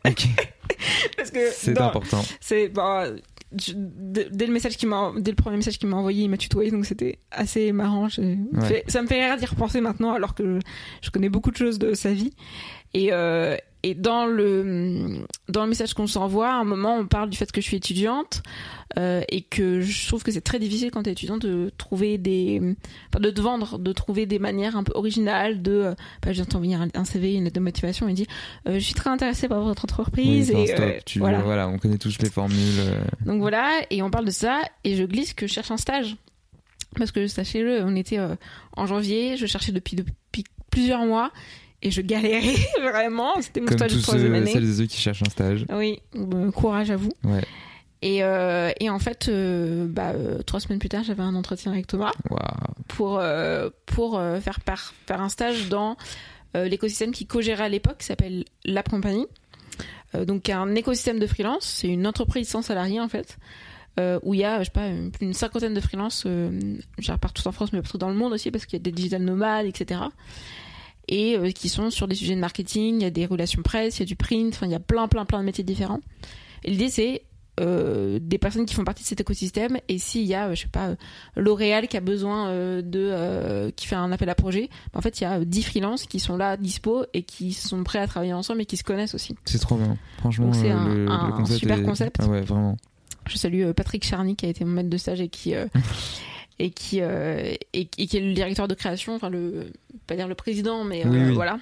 [0.05, 0.27] Ok.
[1.17, 2.25] Parce que C'est important.
[2.41, 3.07] c'est bah,
[3.59, 6.37] je- dès le message qui m'a dès le premier message qu'il m'a envoyé il m'a
[6.37, 8.67] tutoyé donc c'était assez marrant J'ai- Ouais.
[8.67, 10.59] fait- ça me fait rire d'y repenser maintenant alors que
[11.03, 12.33] je connais beaucoup de choses de sa vie
[12.95, 17.31] et euh, et dans le dans le message qu'on s'envoie à un moment on parle
[17.31, 18.43] du fait que je suis étudiante
[18.99, 22.61] euh, et que je trouve que c'est très difficile quand t'es étudiante de trouver des
[23.11, 26.33] enfin, de te vendre de trouver des manières un peu originales de euh, bah, je
[26.33, 28.27] viens de t'envoyer un, CV une lettre de motivation et dit
[28.69, 31.39] euh, je suis très intéressée par votre Oui, entreprise enfin, et stop, euh, tu- voilà
[31.41, 31.69] voilà.
[31.69, 32.57] on connaît tous les formules.
[33.27, 36.17] donc voilà, et on parle de ça, et je glisse que je cherche un stage.
[36.97, 38.19] Parce que sachez-le, on était
[38.77, 41.33] en janvier, je cherchais depuis, depuis plusieurs mois,
[41.83, 43.41] et je galérais vraiment.
[43.41, 44.53] C'était mon Comme stage de troisième année.
[44.53, 45.67] celles et ceux qui cherchent un stage.
[45.71, 47.13] Oui, euh, courage à vous.
[47.25, 47.43] Ouais.
[48.05, 51.71] Et, euh, et en fait, euh, bah, euh, trois semaines plus tard, j'avais un entretien
[51.73, 52.41] avec Thomas Waouh.
[52.89, 53.23] pour,
[53.87, 55.97] pour faire, par- faire un stage dans
[56.55, 59.27] l'écosystème qui co-gérait à l'époque, qui s'appelle Lab Company.
[60.15, 63.39] Euh, donc un écosystème de freelance, c'est une entreprise sans salariés en fait,
[63.99, 66.77] euh, où il y a, je sais pas, une, une cinquantaine de freelances, euh,
[67.21, 69.23] partout en France, mais partout dans le monde aussi, parce qu'il y a des digital
[69.23, 70.01] nomades, etc.
[71.09, 73.99] Et euh, qui sont sur des sujets de marketing, il y a des relations presse,
[73.99, 76.01] il y a du print, enfin il y a plein, plein, plein de métiers différents.
[76.65, 77.23] Et l'idée c'est
[77.61, 80.63] euh, des personnes qui font partie de cet écosystème et s'il y a euh, je
[80.63, 80.95] sais pas
[81.37, 85.21] L'Oréal qui a besoin euh, de qui fait un appel à projet bah, en fait
[85.21, 88.07] il y a euh, 10 freelances qui sont là dispo et qui sont prêts à
[88.07, 89.99] travailler ensemble et qui se connaissent aussi C'est trop bien.
[90.19, 92.17] Franchement, c'est un- le, un le concept super est- concept.
[92.21, 92.79] Ah ouais, vraiment.
[93.27, 95.53] je salue Patrick Charny qui a été mon maître de stage et qui
[96.59, 99.67] et qui euh, et, et qui est le directeur de création enfin le
[100.07, 101.35] pas dire le président mais euh, Oui, oui.
[101.35, 101.59] voilà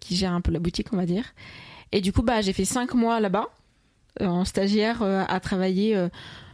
[0.00, 1.24] qui gère un peu la boutique on va dire
[1.92, 3.48] et du coup bah j'ai fait cinq mois là-bas
[4.20, 5.96] euh, en stagiaire à travailler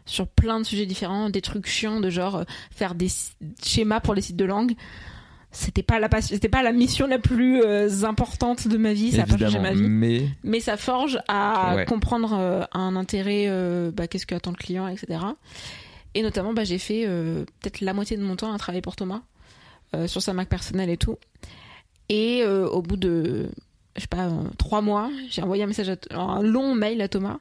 [0.06, 3.08] sur plein de sujets différents des trucs chiants de genre faire des
[3.64, 4.74] schémas pour les sites de langue
[5.50, 9.22] c'était pas la c'était pas la mission la plus euh, importante de ma vie ça
[9.22, 9.62] a pas changé Évidemment.
[9.62, 11.84] ma vie Mais mais ça forge à Ouais.
[11.84, 15.20] comprendre euh, un intérêt euh, bah, qu'est-ce qu'attend le client etc
[16.14, 18.96] et notamment bah, j'ai fait euh, peut-être la moitié de mon temps à travailler pour
[18.96, 19.22] Thomas
[19.94, 21.16] euh, sur sa marque personnelle et tout.
[22.08, 23.48] Et euh, au bout de
[23.96, 27.38] je sais pas trois mois j'ai envoyé un message à- un long mail à Thomas.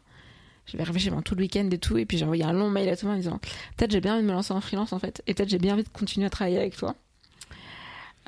[0.65, 2.87] J'avais réfléchi pendant tout le week-end et tout et puis j'ai envoyé un long mail
[2.89, 3.39] à Thomas en disant
[3.75, 5.73] peut-être j'ai bien envie de me lancer en freelance en fait et peut-être j'ai bien
[5.73, 6.95] envie de continuer à travailler avec toi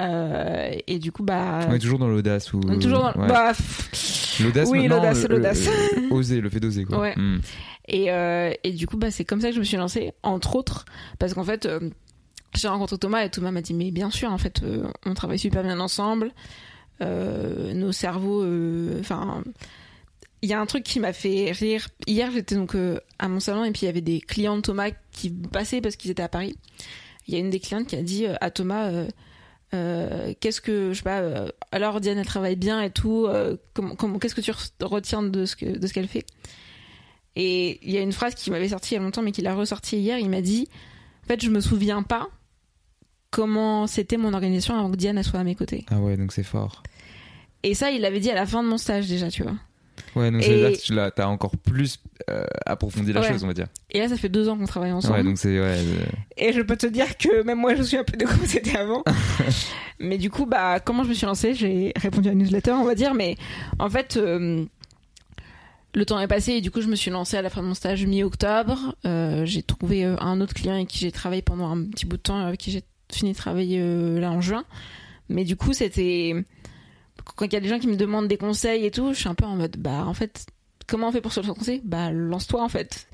[0.02, 2.60] Euh, et du coup bah on est toujours dans l'audace ou.
[2.60, 3.28] toujours dans Ouais.
[3.30, 5.66] bah, pff, L'audace, Oui, l'audace, le- l'audace.
[5.96, 7.00] le- Oser, le fait d'oser, quoi.
[7.00, 7.14] Ouais.
[7.16, 7.40] Hmm.
[7.88, 10.58] Et, euh, et du coup, bah, c'est comme ça que je me suis lancée, entre
[10.58, 10.84] autres,
[11.20, 11.90] parce qu'en fait, euh,
[12.54, 15.40] j'ai rencontré Thomas et Thomas m'a dit, mais bien sûr, en fait, euh, on travaille
[15.40, 16.32] super bien ensemble,
[17.02, 19.44] euh, nos cerveaux, euh, enfin,
[20.42, 21.88] il y a un truc qui m'a fait rire.
[22.08, 24.62] Hier, j'étais donc euh, à mon salon et puis il y avait des clients de
[24.62, 26.56] Thomas qui passaient parce qu'ils étaient à Paris.
[27.28, 29.08] Il y a une des clientes qui a dit euh, à Thomas, euh,
[29.74, 33.58] euh, qu'est-ce que je sais pas euh, alors Diane elle travaille bien et tout euh,
[33.74, 36.26] comment, comment qu'est-ce que tu re- retiens de ce que de ce qu'elle fait?
[37.36, 39.48] Et il y a une phrase qui m'avait sorti il y a longtemps mais qu'il
[39.48, 40.70] a ressorti hier il m'a dit
[41.24, 42.30] en fait je me souviens pas
[43.32, 45.86] comment c'était mon organisation avant que Diane elle soit à mes côtés.
[45.90, 46.84] Ah ouais, donc c'est fort.
[47.64, 49.56] et ça il l'avait dit à la fin de mon stage déjà tu vois
[50.16, 53.28] Ouais, donc Et- dire que tu l'as- t'as encore plus euh, approfondi la Ouais.
[53.32, 53.68] chose, on va dire.
[53.92, 55.60] et là ça fait deux ans qu'on travaille ensemble Ouais, donc c'est.
[55.60, 56.06] Ouais, euh,
[56.38, 58.78] Et je peux te dire que même moi, je suis un peu de comment c'était
[58.78, 59.04] avant.
[60.00, 61.54] mais du coup, bah, comment je me suis lancée?
[61.54, 63.14] J'ai répondu à une newsletter, on va dire.
[63.14, 63.36] Mais
[63.80, 64.66] en fait, euh,
[65.94, 67.68] le temps est passé et du coup je me suis lancée à la fin de
[67.68, 68.96] mon stage mi-octobre.
[69.06, 72.22] Euh, j'ai trouvé un autre client avec qui j'ai travaillé pendant un petit bout de
[72.22, 73.80] temps, avec qui j'ai fini de travailler
[74.20, 74.66] là en juin.
[75.30, 76.34] Mais du coup c'était
[77.36, 79.30] quand il y a des gens qui me demandent des conseils et tout, je suis
[79.30, 80.46] un peu en mode bah en fait
[80.88, 81.82] comment on fait pour se lancer?
[81.84, 83.08] Bah lance-toi en fait.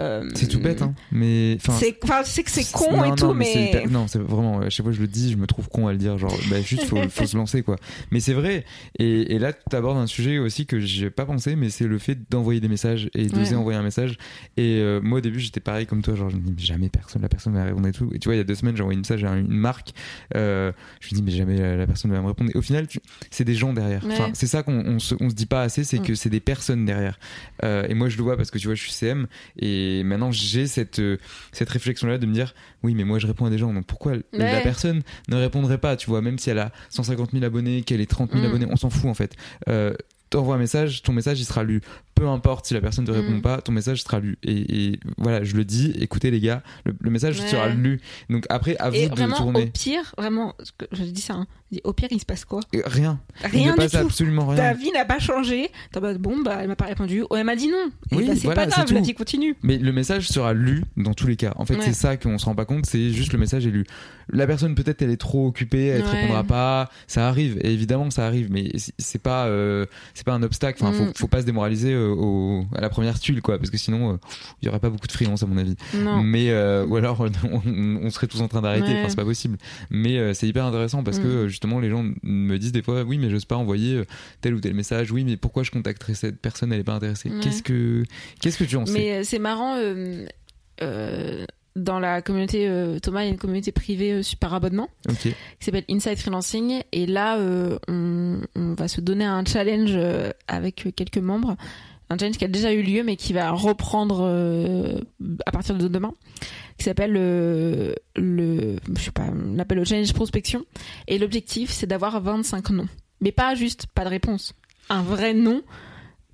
[0.00, 0.94] Euh, c'est tout bête, hein.
[1.12, 4.60] Mais c'est, que c'est con et tout, mais, non, c'est vraiment.
[4.60, 6.16] À chaque fois je le dis, je me trouve con à le dire.
[6.16, 7.76] Genre, bah, juste faut, faut se lancer quoi.
[8.10, 8.64] Mais c'est vrai.
[8.98, 11.98] Et, et là, tu abordes un sujet aussi que j'ai pas pensé, mais c'est le
[11.98, 14.16] fait d'envoyer des messages et d'oser envoyer un message.
[14.56, 16.14] Et euh, moi au début, j'étais pareil comme toi.
[16.14, 18.10] Genre, je me dis jamais personne, la personne va répondre et tout.
[18.14, 19.92] Et tu vois, il y a deux semaines, j'ai envoyé un message à une marque.
[20.34, 22.50] Euh, je me dis mais jamais la, personne va me répondre.
[22.54, 22.86] Et au final,
[23.30, 24.02] c'est des gens derrière.
[24.06, 26.06] Enfin, c'est ça qu'on on se, on se dit pas assez, c'est mm.
[26.06, 27.18] que c'est des personnes derrière.
[27.62, 29.26] et moi, je le vois parce que tu vois, je suis CM
[29.58, 31.18] et et maintenant, j'ai cette, euh,
[31.52, 34.14] cette réflexion-là de me dire, oui, mais moi, je réponds à des gens, donc pourquoi
[34.32, 38.00] la personne ne répondrait pas, tu vois, même si elle a 150 000 abonnés, qu'elle
[38.00, 38.46] ait 30 000 mm.
[38.46, 39.34] abonnés, on s'en fout en fait.
[39.68, 39.94] Euh,
[40.30, 41.80] t'envoies un message, ton message il sera lu
[42.20, 43.42] peu importe si la personne ne répond mm.
[43.42, 44.36] pas, ton message sera lu.
[44.42, 48.00] Et, voilà, je le dis, écoutez les gars, le, message sera lu.
[48.28, 49.62] Donc après, à vous et de tourner.
[49.62, 50.54] Au pire, vraiment,
[50.92, 51.46] je dis ça, hein,
[51.84, 53.20] au pire, il se passe quoi Rien.
[53.42, 53.96] Rien il du tout.
[53.96, 54.56] absolument rien.
[54.56, 55.70] Ta vie n'a pas changé.
[55.94, 57.24] bon, bah, elle m'a pas répondu.
[57.30, 57.90] Oh, elle m'a dit non.
[58.12, 59.56] oui, bah, c'est pas grave, la vie continue.
[59.62, 61.52] Mais le message sera lu dans tous les cas.
[61.56, 63.84] En fait, c'est ça qu'on se rend pas compte, c'est juste le message est lu.
[64.32, 66.88] La personne, peut-être, elle est trop occupée, elle ne répondra pas.
[67.06, 70.84] Ça arrive, et évidemment, ça arrive, mais c'est pas, euh, c'est pas un obstacle.
[70.84, 71.12] Enfin, mm.
[71.16, 74.16] faut pas se démoraliser euh, au, à la première tuile, quoi, parce que sinon, euh,
[74.62, 75.74] il y aurait pas beaucoup de freelance, à mon avis.
[76.22, 76.52] Mais,
[76.84, 77.20] ou alors,
[77.66, 78.98] on, serait tous en train d'arrêter.
[78.98, 79.58] Enfin, c'est pas possible.
[79.90, 81.48] Mais c'est hyper intéressant parce que, mm.
[81.60, 84.02] Justement, les gens me disent des fois, oui, mais j'ose pas envoyer
[84.40, 85.12] tel ou tel message.
[85.12, 87.30] Oui, mais pourquoi je contacterais cette personne Elle est pas intéressée?
[87.42, 88.04] Qu'est-ce que,
[88.40, 88.92] qu'est-ce que tu en sais?
[88.92, 89.76] Mais c'est marrant.
[89.76, 91.46] Euh,
[91.76, 94.88] dans la communauté euh, Thomas, il y a une communauté privée euh, par abonnement
[95.20, 96.82] qui s'appelle Inside Freelancing.
[96.92, 99.98] Et là, euh, on, va se donner un challenge
[100.48, 101.56] avec quelques membres.
[102.08, 105.00] Un challenge qui a déjà eu lieu, mais qui va reprendre
[105.46, 106.12] à partir de demain,
[106.80, 110.64] qui s'appelle le, le, je sais pas, on l'appelle le challenge prospection.
[111.06, 112.88] Et l'objectif, c'est d'avoir 25 noms.
[113.20, 114.54] Mais pas juste, pas de réponse.
[114.88, 115.62] Un vrai nom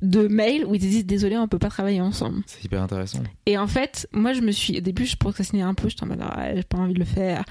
[0.03, 3.57] de mails où ils disent désolé on peut pas travailler ensemble c'est hyper intéressant et
[3.57, 6.21] en fait moi je me suis au début je procrastinais un peu j'étais en mode
[6.21, 7.47] ah, j'ai pas envie de le faire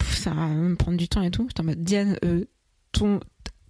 [0.00, 2.46] ça va me prendre du temps et tout j'étais en mode Diane euh,
[2.92, 3.20] ton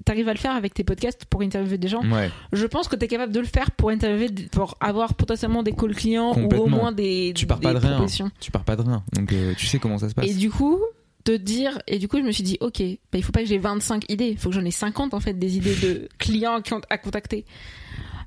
[0.04, 2.30] t'arrives à le faire avec tes podcasts pour interviewer des gens ouais.
[2.52, 5.94] je pense que t'es capable de le faire pour interviewer pour avoir potentiellement des calls
[5.94, 8.06] clients ou au moins des tu pars pas de rien
[8.40, 10.50] tu pars pas de rien donc euh, tu sais comment ça se passe et du
[10.50, 10.78] coup
[11.24, 12.80] de dire et du coup je me suis dit ok
[13.12, 15.20] bah, il faut pas que j'ai 25 idées il faut que j'en ai 50 en
[15.20, 16.60] fait des idées de clients
[16.90, 17.44] à contacter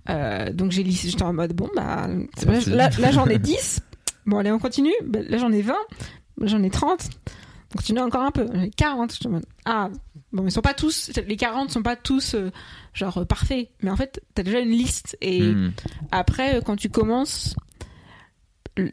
[0.10, 2.08] euh, donc j'ai j'étais en mode bon bah
[2.68, 3.82] là, là j'en ai 10.
[4.26, 4.94] Bon allez on continue.
[5.04, 5.76] Bah, là j'en ai 20.
[6.42, 7.10] J'en ai 30.
[7.74, 8.48] On continue encore un peu.
[8.54, 9.18] J'en ai 40.
[9.22, 9.90] Je mode, ah
[10.36, 12.52] bon ils sont pas tous les 40 sont pas tous euh,
[12.94, 13.70] genre euh, parfaits.
[13.82, 15.72] Mais en fait t'as déjà une liste et hmm.
[16.12, 17.56] après quand tu commences
[18.78, 18.92] le,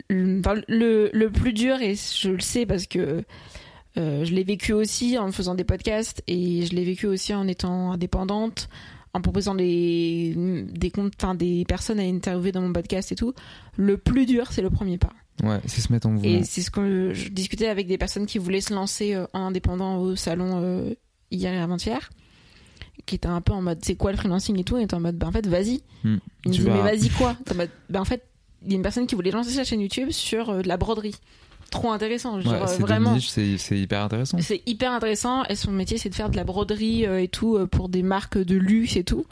[0.69, 3.25] le, le, plus dur et je le sais parce que
[3.97, 7.93] je l'ai vécu aussi en faisant des podcasts et je l'ai vécu aussi en étant
[7.93, 8.69] indépendante
[9.15, 10.35] en proposant des,
[10.71, 13.35] des, comptes, des personnes à interviewer dans mon podcast et tout,
[13.77, 15.13] le plus dur, c'est le premier pas.
[15.43, 16.29] Ouais, c'est se mettre en mouvement.
[16.29, 19.41] Et c'est ce que je discutais avec des personnes qui voulaient se lancer euh, en
[19.47, 20.95] indépendant au salon euh,
[21.33, 22.11] hier et avant-hier,
[23.07, 25.01] qui étaient un peu en mode c'est quoi le freelancing et tout, et étaient en
[25.01, 25.83] mode bah en fait vas-y.
[26.05, 26.19] Hmm.
[26.45, 27.37] Ils me disaient mais vas-y quoi?
[27.91, 28.23] Bah en fait,
[28.65, 30.77] il y a une personne qui voulait lancer sa chaîne YouTube sur euh, de la
[30.77, 31.17] broderie
[31.73, 32.39] trop intéressant.
[32.39, 33.19] vraiment.
[33.19, 34.39] C'est hyper intéressant.
[34.41, 35.43] C'est hyper intéressant.
[35.47, 38.05] Et son métier, c'est de faire de la broderie euh, et tout euh, pour des
[38.05, 39.27] marques de luxe et tout.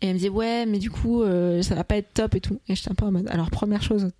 [0.00, 2.40] Et elle me dit ouais, mais du coup, euh, ça va pas être top et
[2.40, 2.60] tout.
[2.68, 3.28] Et j'étais un peu en mode.
[3.30, 4.10] Alors première chose,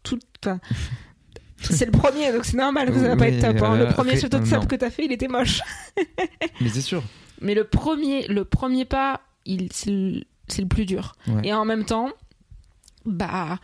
[1.61, 3.63] c'est le premier, donc c'est normal que ça va pas être top.
[3.63, 3.77] Hein.
[3.77, 5.61] Le premier sur WhatsApp que t'as fait, il était moche.
[6.61, 7.03] mais c'est sûr.
[7.41, 11.15] Mais le premier, le premier pas, il, c'est le, plus dur.
[11.43, 12.11] Et en même temps,
[13.05, 13.59] bah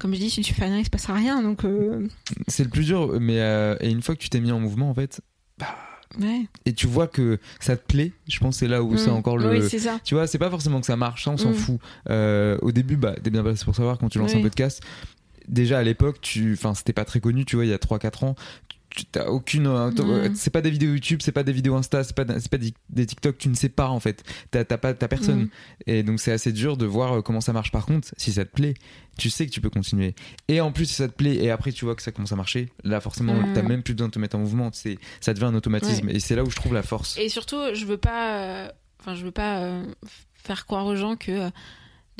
[0.00, 1.42] comme je dis, si tu fais rien, il se passera rien.
[1.42, 2.08] Donc euh.
[2.48, 4.90] c'est le plus dur, mais euh, et une fois que tu t'es mis en mouvement,
[4.90, 5.20] en fait.
[5.58, 5.76] Bah,
[6.18, 6.46] ouais.
[6.64, 9.14] Et tu vois que ça te plaît, je pense c'est là où c'est mm.
[9.14, 9.50] encore le.
[9.50, 10.00] Oui, c'est ça.
[10.02, 11.54] Tu vois, c'est pas forcément que ça marche, ça on s'en mm.
[11.54, 11.78] fout.
[12.08, 14.82] Euh, au début, bah, t'es bien placé pour savoir quand tu lances un podcast.
[15.48, 18.24] Déjà à l'époque, tu, enfin, c'était pas très connu, tu vois, il y a 3-4
[18.24, 18.34] ans.
[18.90, 20.34] Tu t'as aucune euh, mm.
[20.34, 23.38] c'est pas des vidéos YouTube c'est pas des vidéos Insta c'est pas pas des, TikTok
[23.38, 24.24] tu ne sais pas en fait.
[24.50, 25.42] T'as pas t'as personne.
[25.42, 25.50] Mm.
[25.86, 27.70] et donc c'est assez dur de voir euh, comment ça marche.
[27.70, 28.74] Par contre si ça te plaît
[29.16, 30.16] tu sais que tu peux continuer.
[30.48, 32.36] Et en plus si ça te plaît et après tu vois que ça commence à
[32.36, 33.52] marcher là forcément mm.
[33.54, 34.72] t'as même plus besoin de te mettre en mouvement
[35.20, 36.08] ça devient un automatisme.
[36.08, 37.16] Et c'est là où je trouve la force.
[37.16, 39.70] Et surtout je veux pas euh, enfin je veux pas
[40.34, 41.48] faire croire aux gens que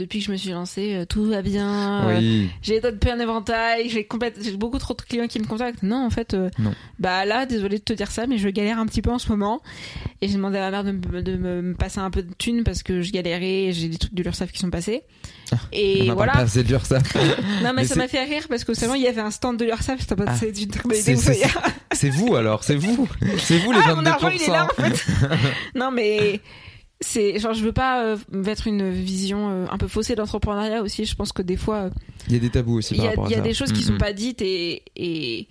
[0.00, 2.06] depuis que je me suis lancée, euh, tout va bien.
[2.08, 2.50] Oui.
[2.62, 4.08] j'ai plein d'éventails, j'ai
[4.42, 5.82] j'ai beaucoup trop de clients qui me contactent.
[5.82, 6.74] Non, en fait, non.
[6.98, 9.28] bah là, désolé de te dire ça, mais je galère un petit peu en ce
[9.28, 9.62] moment.
[10.22, 12.82] Et j'ai demandé à ma mère de, de, me passer un peu de thunes parce
[12.82, 15.02] que je galérais, j'ai des trucs de l'URSSAF qui sont passés.
[15.52, 16.32] Ah, et voilà.
[16.32, 17.14] Pas assez de l'URSSAF.
[17.62, 19.64] non, mais, ça m'a fait rire parce que seulement il y avait un stand de
[19.64, 20.34] l'URSSAF, c'était ah.
[21.92, 23.08] C'est vous alors, c'est vous.
[23.38, 23.96] C'est vous les ah, 22%.
[23.96, 25.06] Mon argent, il est là, en fait.
[25.74, 26.40] non, mais
[27.00, 31.06] c'est genre je veux pas euh, mettre une vision euh, un peu faussée d'entrepreneuriat aussi.
[31.06, 31.90] Je pense que des fois euh,
[32.28, 34.42] il y a des tabous aussi il y a, des choses qui sont pas dites
[34.42, 35.48] et, et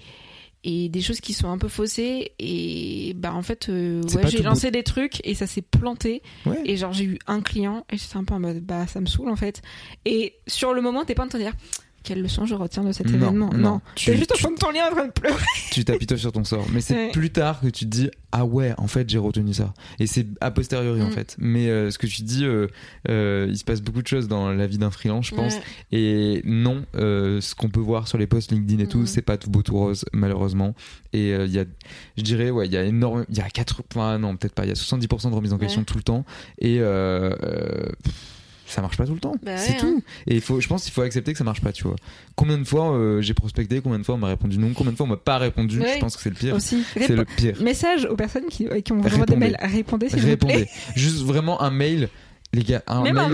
[0.65, 2.33] et des choses qui sont un peu faussées.
[2.37, 6.21] Et bah en fait ouais, j'ai lancé des trucs et ça s'est planté.
[6.65, 9.07] Et genre j'ai eu un client et j'étais un peu en mode bah ça me
[9.07, 9.61] saoule en fait.
[10.05, 11.55] Et sur le moment t'es pas en train de dire
[12.09, 14.71] quelle leçon je retiens de cet événement Non, tu es juste au fond de ton
[14.71, 15.37] lit en train de pleurer.
[15.71, 16.65] Tu t'apitoies sur ton sort.
[16.73, 19.75] Mais c'est plus tard que tu te dis ah ouais, en fait j'ai retenu ça.
[19.99, 21.11] Et c'est a posteriori en mm.
[21.11, 21.35] fait.
[21.37, 22.65] Mais euh, ce que tu dis, euh,
[23.09, 25.53] euh, il se passe beaucoup de choses dans la vie d'un freelance, je pense.
[25.91, 29.07] Et non, ce qu'on peut voir sur les posts LinkedIn et tout, mm.
[29.07, 30.73] c'est pas tout beau tout rose malheureusement.
[31.13, 31.65] Et il y a,
[32.17, 33.83] je dirais ouais, il y a énorme, il y a 4,
[34.17, 36.25] non peut-être pas, il y a 70% de remise en question tout le temps.
[36.59, 36.79] Et
[38.71, 39.35] ça marche pas tout le temps.
[39.43, 40.01] Bah c'est tout.
[40.05, 40.11] Hein.
[40.27, 41.95] Et il faut, je pense qu'il faut accepter que ça marche pas, tu vois.
[42.35, 44.97] Combien de fois euh, j'ai prospecté, combien de fois on m'a répondu non, combien de
[44.97, 45.81] fois on m'a pas répondu.
[45.81, 46.55] Je pense que c'est le pire.
[46.59, 47.61] C'est le pire.
[47.61, 49.57] Message aux personnes qui, qui ont vraiment des mails.
[49.61, 50.67] Répondez s'il vous plaît.
[50.95, 52.09] Juste vraiment un mail
[52.51, 53.29] les gars, un mail, un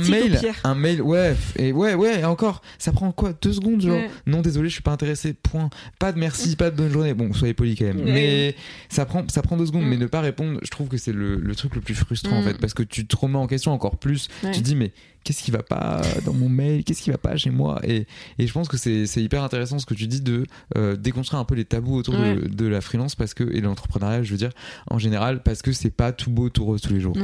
[0.00, 4.00] mail, un mail, ouais, et ouais, ouais, et encore, ça prend quoi, deux secondes, genre,
[4.26, 7.32] non, désolé, je suis pas intéressé, point, pas de merci, pas de bonne journée, bon,
[7.34, 8.56] soyez poli quand même, mais
[8.88, 10.00] ça prend, ça prend deux secondes, mais mm.
[10.00, 12.44] ne pas répondre, je trouve que c'est le, le, truc le plus frustrant en mm.
[12.44, 14.92] fait, parce que tu te remets en question encore plus, tu te dis mais
[15.24, 17.80] qu'est-ce qui va pas dans mon mail, qu'est-ce qui va pas chez moi.
[17.84, 18.06] Et,
[18.38, 20.44] et je pense que c'est hyper intéressant ce que tu dis de
[20.76, 23.66] euh, déconstruire un peu les tabous autour de, de, la freelance parce que et de
[23.66, 24.50] l'entrepreneuriat je veux dire
[24.90, 27.16] en général parce que c'est pas tout beau tout rose tous les jours.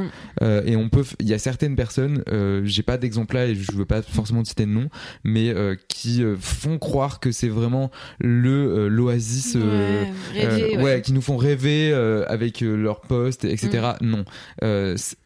[0.43, 3.55] Euh, et on peut il y a certaines personnes euh, j'ai pas d'exemple là et
[3.55, 4.89] je veux pas forcément citer de nom
[5.25, 11.93] mais euh, qui font croire que c'est vraiment le l'oasis ouais, qui nous font rêver
[12.27, 14.07] avec leurs posts etc mm.
[14.07, 14.25] non.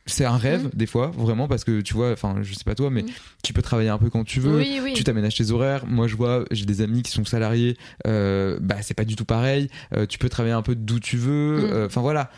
[0.07, 0.71] C'est un rêve mm.
[0.75, 3.11] des fois vraiment parce que tu vois enfin je sais pas toi mais mm.
[3.43, 4.63] tu peux travailler un peu quand tu veux
[4.95, 5.87] tu t'aménages tes horaires.
[5.87, 9.25] Moi je vois j'ai des amis qui sont salariés euh, bah c'est pas du tout
[9.25, 9.69] pareil.
[9.95, 11.73] Euh, tu peux travailler un peu d'où tu veux mm.
[11.73, 12.31] euh, enfin voilà.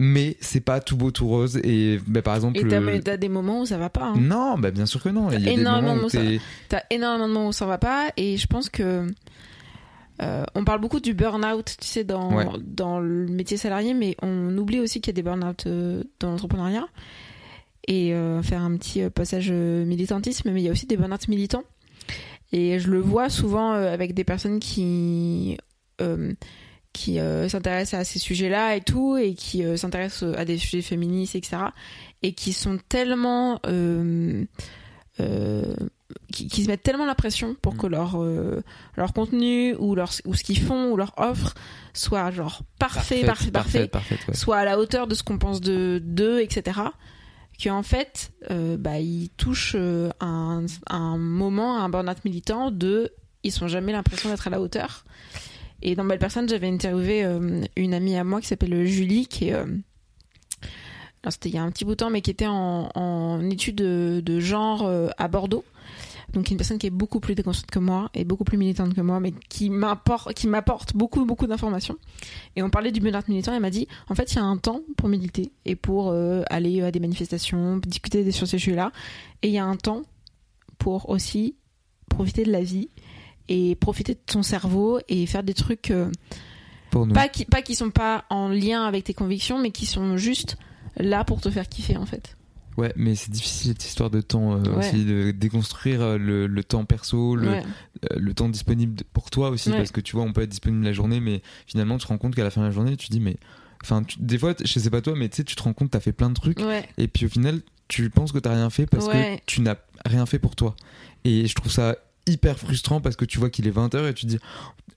[0.00, 1.58] Mais c'est pas tout beau tout rose.
[1.64, 4.14] Et bah, par exemple et t'as, des moments où ça va pas hein.
[4.16, 5.30] non bah bien sûr que non.
[5.32, 8.10] Il y a énormément des moments où, t'as énormément de moments où ça va pas.
[8.16, 9.06] Et je pense que
[10.20, 14.56] euh, on parle beaucoup du burn-out, tu sais, dans, dans le métier salarié, mais on
[14.56, 16.86] oublie aussi qu'il y a des burn-out euh, dans l'entrepreneuriat.
[17.88, 21.64] Et euh, faire un petit passage militantisme, mais il y a aussi des burn-out militants.
[22.52, 25.58] Et je le vois souvent avec des personnes qui
[26.92, 31.56] qui s'intéressent à ces sujets-là et tout, et qui s'intéressent à des sujets féministes, etc.
[32.22, 33.60] Et qui sont tellement
[36.32, 37.90] qui, qui, se mettent tellement la pression pour que mm.
[37.90, 38.62] leur euh,
[38.96, 41.54] leur contenu ou leur ou ce qu'ils font ou leur offre
[41.92, 43.90] soit genre parfait parfait parfait,
[44.32, 46.80] soit à la hauteur de ce qu'on pense de d'eux etc
[47.62, 50.64] qu'en fait euh, bah ils touchent euh, un,
[51.18, 55.04] moment un burn-out militant de ils sont jamais l'impression d'être à la hauteur.
[55.80, 57.24] Et dans Belle Personne j'avais interviewé
[57.76, 59.56] une amie à moi qui s'appelle Julie qui est
[61.30, 63.76] c'était il y a un petit bout de temps, mais qui était en, en études
[63.76, 65.64] de, de genre à Bordeaux
[66.32, 69.00] donc une personne qui est beaucoup plus déconstruite que moi et beaucoup plus militante que
[69.00, 71.96] moi, mais qui m'apporte, qui m'apporte beaucoup, beaucoup d'informations.
[72.56, 74.58] Et on parlait du bien-être militant, elle m'a dit, en fait, il y a un
[74.58, 78.92] temps pour militer et pour euh, aller à des manifestations, discuter sur ces sujets-là,
[79.42, 80.02] et il y a un temps
[80.78, 81.56] pour aussi
[82.08, 82.90] profiter de la vie
[83.48, 86.10] et profiter de ton cerveau et faire des trucs euh,
[87.14, 90.56] pas qui pas qui sont pas en lien avec tes convictions, mais qui sont juste
[90.96, 92.37] là pour te faire kiffer en fait.
[92.78, 96.62] Ouais, mais c'est difficile cette histoire de temps euh, aussi, de déconstruire euh, le, le
[96.62, 97.60] temps perso, le, euh,
[98.16, 100.92] le, temps disponible pour toi aussi, parce que tu vois, on peut être disponible la
[100.92, 103.18] journée, mais finalement, tu te rends compte qu'à la fin de la journée, tu dis,
[103.18, 103.36] mais.
[103.82, 105.98] Enfin, des fois, je sais pas toi, mais tu sais, tu te rends compte, t'as
[105.98, 106.60] fait plein de trucs,
[106.98, 110.24] et puis au final, tu penses que t'as rien fait parce que tu n'as rien
[110.24, 110.76] fait pour toi.
[111.24, 114.26] Et je trouve ça hyper frustrant parce que tu vois qu'il est 20h et tu
[114.26, 114.38] te dis,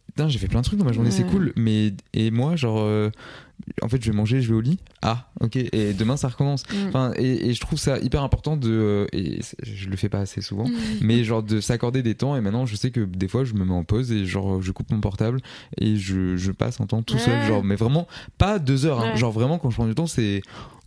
[0.08, 1.94] putain, j'ai fait plein de trucs dans ma journée, c'est cool, mais.
[2.14, 3.12] Et moi, genre
[3.82, 4.80] en fait, je vais manger, je vais au lit.
[5.02, 5.56] Ah, ok.
[5.56, 6.64] Et demain, ça recommence.
[6.70, 6.88] Mm.
[6.88, 10.42] Enfin, et, je trouve ça hyper important de, euh, et je le fais pas assez
[10.42, 10.74] souvent, mm.
[11.02, 12.36] mais genre de s'accorder des temps.
[12.36, 14.72] Et maintenant, je sais que des fois, je me mets en pause et genre, je
[14.72, 15.42] coupe mon portable
[15.80, 17.46] et je, je passe un temps tout seul.
[17.48, 19.02] Genre, mais vraiment, pas deux heures.
[19.02, 19.16] Hein.
[19.16, 20.42] Genre, vraiment, quand je prends du temps, c'est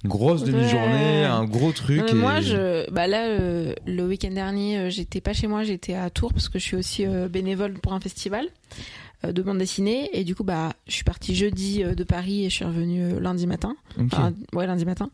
[0.04, 2.12] grosse demi-journée, un gros truc.
[2.12, 6.10] Moi, je, bah là, euh, le week-end dernier, euh, j'étais pas chez moi, j'étais à
[6.10, 8.46] Tours parce que je suis aussi bénévole pour un festival.
[9.24, 12.56] De bande dessinée et du coup bah je suis partie jeudi de Paris et je
[12.64, 13.76] suis revenue euh, lundi matin
[14.52, 15.10] ouais lundi matin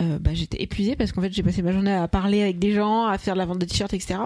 [0.00, 2.72] euh, bah, j'étais épuisée parce qu'en fait j'ai passé ma journée à parler avec des
[2.72, 4.20] gens, à faire de la vente de t-shirts, etc.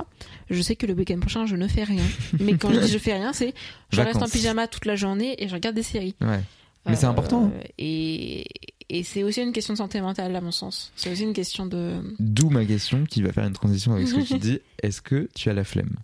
[0.48, 2.04] Je sais que le week-end prochain je ne fais rien.
[2.40, 3.52] Mais quand je dis je fais rien, c'est
[3.90, 6.14] je reste en pyjama toute la journée et je regarde des séries.
[6.20, 6.40] Ouais.
[6.86, 7.50] Mais c'est important.
[7.52, 8.44] Euh, et,
[8.88, 10.92] et c'est aussi une question de santé mentale à mon sens.
[10.94, 11.96] C'est aussi une question de.
[12.20, 14.60] D'où ma question qui va faire une transition avec ce que tu dis.
[14.82, 15.96] Est-ce que tu as la flemme?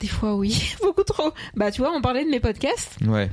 [0.00, 1.32] Des fois, oui, beaucoup trop.
[1.54, 2.98] Bah, tu vois, on parlait de mes podcasts.
[3.06, 3.30] Ouais.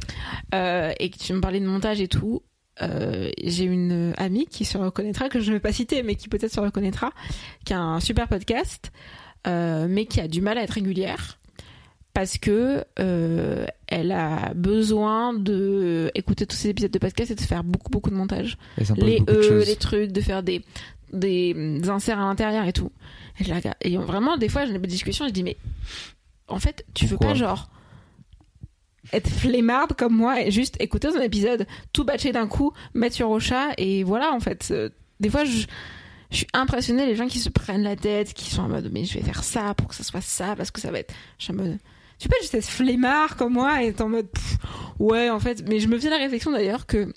[0.53, 2.41] Euh, et que tu me parlais de montage et tout.
[2.81, 6.27] Euh, j'ai une amie qui se reconnaîtra, que je ne vais pas citer, mais qui
[6.27, 7.11] peut-être se reconnaîtra,
[7.65, 8.91] qui a un super podcast,
[9.45, 11.37] euh, mais qui a du mal à être régulière
[12.13, 17.63] parce que elle a besoin de écouter tous ces épisodes de podcast et de faire
[17.63, 18.59] beaucoup beaucoup de montage,
[18.97, 20.63] les e, les trucs, de faire des
[21.11, 22.91] des inserts à l'intérieur et tout.
[23.39, 25.57] Et, je et vraiment des fois j'ai des discussions, je dis mais
[26.53, 27.69] en fait tu veux pas genre
[29.11, 33.29] être flemmarde comme moi et juste écouter un épisode, tout batcher d'un coup, mettre sur
[33.29, 34.69] Ocha et voilà en fait.
[34.71, 34.89] Euh,
[35.19, 35.65] des fois, je,
[36.31, 39.05] je suis impressionnée les gens qui se prennent la tête, qui sont en mode mais
[39.05, 41.13] je vais faire ça pour que ça soit ça parce que ça va être.
[41.37, 41.77] Je suis en mode.
[42.19, 44.29] Tu peux juste être flemmard comme moi et être en mode
[44.99, 45.67] ouais en fait.
[45.67, 47.13] Mais je me fais la réflexion d'ailleurs que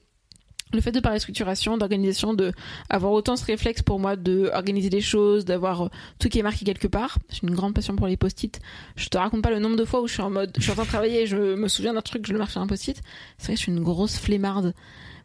[0.73, 2.53] le fait de parler structuration, d'organisation, de
[2.91, 5.89] avoir autant ce réflexe pour moi de organiser les choses, d'avoir euh,
[6.19, 7.19] tout qui est marqué quelque part.
[7.31, 8.61] J'ai une grande passion pour les post-it.
[8.97, 10.73] Je te raconte pas le nombre de fois où je suis en mode, je suis
[10.73, 13.01] en train de travailler, je me souviens d'un truc, je le marque sur un post-it.
[13.39, 14.75] C'est vrai que je suis une grosse flemmarde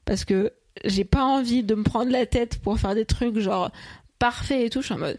[0.05, 0.53] parce que
[0.85, 3.71] j'ai pas envie de me prendre la tête pour faire des trucs genre
[4.19, 4.81] parfaits et tout.
[4.81, 5.17] Je suis en mode,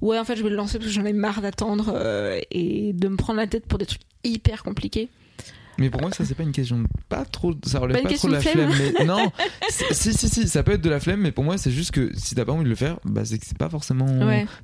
[0.00, 2.92] ouais, en fait, je vais le lancer parce que j'en ai marre d'attendre euh, et
[2.92, 5.08] de me prendre la tête pour des trucs hyper compliqués.
[5.78, 7.54] Mais pour moi, ça, c'est pas une question de pas trop.
[7.64, 8.70] Ça relève pas, trop de la flemme.
[8.98, 9.30] mais non,
[9.68, 12.10] si, si, si, ça peut être de la flemme, mais pour moi, c'est juste que
[12.16, 14.06] si t'as pas envie de le faire, bah, c'est que c'est pas forcément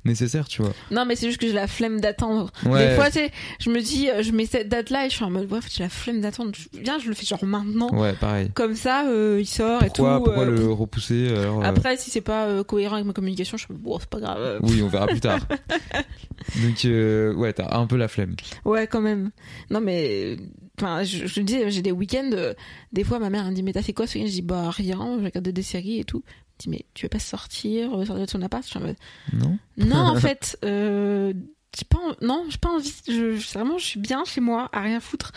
[0.05, 0.73] nécessaire, tu vois.
[0.91, 2.51] Non, mais c'est juste que j'ai la flemme d'attendre.
[2.63, 5.23] Des fois, tu sais, je me dis, euh, je mets cette date-là et je suis
[5.23, 6.51] en mode, ouais, j'ai la flemme d'attendre.
[6.73, 7.89] Viens, je le fais genre maintenant.
[7.91, 8.51] Ouais, pareil.
[8.53, 10.03] Comme ça, euh, il sort et tout.
[10.03, 11.33] Pourquoi euh, le repousser
[11.63, 14.59] Après, si c'est pas cohérent avec ma communication, je suis bon, c'est pas grave.
[14.63, 15.39] Oui, on verra plus tard.
[16.63, 18.35] Donc, ouais, t'as un peu la flemme.
[18.65, 19.31] Ouais, quand même.
[19.69, 20.37] Non, mais
[20.81, 22.31] Enfin, je, je dis, j'ai des week-ends.
[22.33, 22.53] Euh,
[22.91, 24.27] des fois, ma mère me dit Mais t'as fait quoi ce week-end?
[24.27, 26.23] Je dis Bah, rien, je regarde des séries et tout.
[26.25, 28.63] Elle me dit Mais tu veux pas sortir, sortir de ton appart?
[28.63, 28.95] Je suis en mode
[29.33, 29.57] Non.
[29.77, 31.33] Non, en fait, euh,
[31.77, 32.93] j'ai pas, non, j'ai pas envie.
[33.07, 35.31] Je, vraiment, je suis bien chez moi, à rien foutre.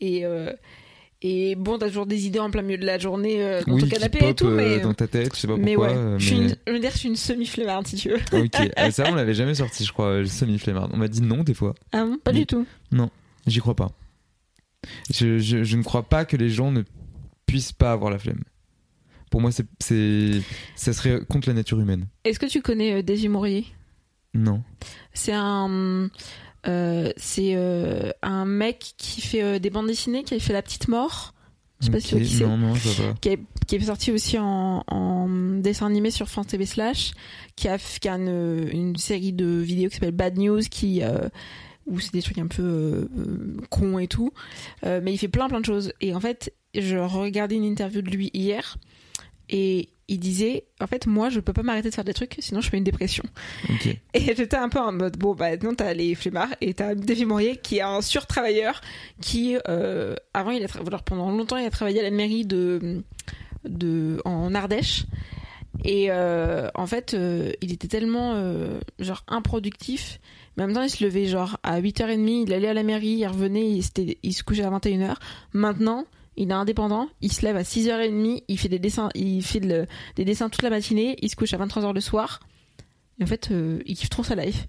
[0.00, 0.24] Et.
[0.24, 0.52] Euh,
[1.22, 3.86] et bon, t'as toujours des idées en plein milieu de la journée euh, dans ton
[3.86, 5.64] canapé et tout, mais dans ta tête, je sais pas pourquoi.
[5.66, 8.20] Mais ouais, Je, suis une, je veux dire, je suis une semi-flemmarde si tu veux.
[8.32, 10.90] ok, ah, ça on l'avait jamais sorti, je crois, semi-flemmarde.
[10.94, 11.74] On m'a dit non des fois.
[11.92, 12.64] Ah bon, pas du tout.
[12.90, 13.10] Non,
[13.46, 13.92] j'y crois pas.
[15.10, 16.82] Je, je, ne crois pas que les gens ne
[17.46, 18.42] puissent pas avoir la flemme.
[19.30, 20.40] Pour moi, c'est,
[20.74, 22.06] ça serait contre la nature humaine.
[22.24, 23.64] Est-ce que tu connais euh, Daisy Maurier
[24.34, 24.62] Non.
[25.14, 26.08] C'est un,
[26.66, 30.88] euh, c'est euh, un mec qui fait des bandes dessinées, qui a fait La Petite
[30.88, 31.34] Mort.
[31.80, 32.74] Je sais pas si qui non, non.
[33.22, 35.28] Qui est, qui est sorti aussi en, en,
[35.60, 37.12] dessin animé sur France TV Slash,
[37.56, 41.02] qui a, qui a une, une série de vidéos qui s'appelle Bad News, qui
[41.86, 43.08] où c'est des trucs un peu euh,
[43.68, 44.32] cons et tout.
[44.84, 45.92] Euh, mais il fait plein plein de choses.
[46.00, 48.78] Et en fait, je regardais une interview de lui hier
[49.48, 52.60] et il disait en fait moi je peux pas m'arrêter de faire des trucs sinon
[52.60, 53.24] je fais une dépression
[54.14, 57.26] et j'étais un peu en mode bon bah non t'as les flemmards et t'as David
[57.26, 58.80] Maurier qui est un surtravailleur
[59.20, 63.02] qui euh, avant il a alors pendant longtemps il a travaillé à la mairie de
[63.64, 65.04] de en Ardèche
[65.84, 67.16] et en fait
[67.60, 68.34] il était tellement
[69.00, 70.20] genre improductif
[70.56, 73.18] mais en même temps, il se levait genre à 8h30, il allait à la mairie,
[73.18, 73.84] il revenait, il,
[74.22, 75.14] il se couchait à 21h.
[75.52, 79.60] Maintenant, il est indépendant, il se lève à 6h30, il fait des dessins, il fait
[79.60, 82.40] des dessins toute la matinée, il se couche à 23h le soir.
[83.18, 84.66] Et en fait, euh, il kiffe trop sa life.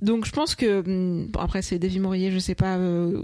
[0.00, 3.22] Donc je pense que hmm, bon, après c'est David Maurier, je sais pas euh,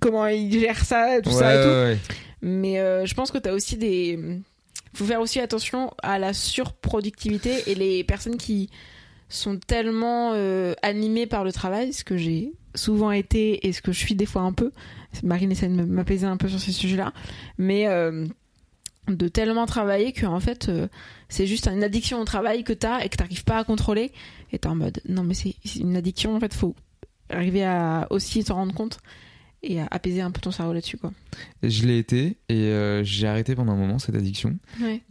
[0.00, 2.00] comment il gère ça, tout ça et tout.
[2.40, 4.18] Mais euh, je pense que tu as aussi des
[4.94, 8.70] faut faire aussi attention à la surproductivité et les personnes qui
[9.28, 13.92] sont tellement euh, animés par le travail, ce que j'ai souvent été et ce que
[13.92, 14.72] je suis des fois un peu.
[15.22, 17.12] Marine essaie de m'apaiser un peu sur ces sujets-là,
[17.56, 18.26] mais euh,
[19.08, 20.88] de tellement travailler que en fait euh,
[21.28, 24.12] c'est juste une addiction au travail que t'as et que t'arrives pas à contrôler
[24.52, 26.74] et t'es en mode non mais c'est une addiction en fait faut
[27.28, 28.98] arriver à aussi s'en rendre compte
[29.64, 31.12] et à apaiser un peu ton cerveau là-dessus quoi.
[31.62, 34.56] Je l'ai été et euh, j'ai arrêté pendant un moment cette addiction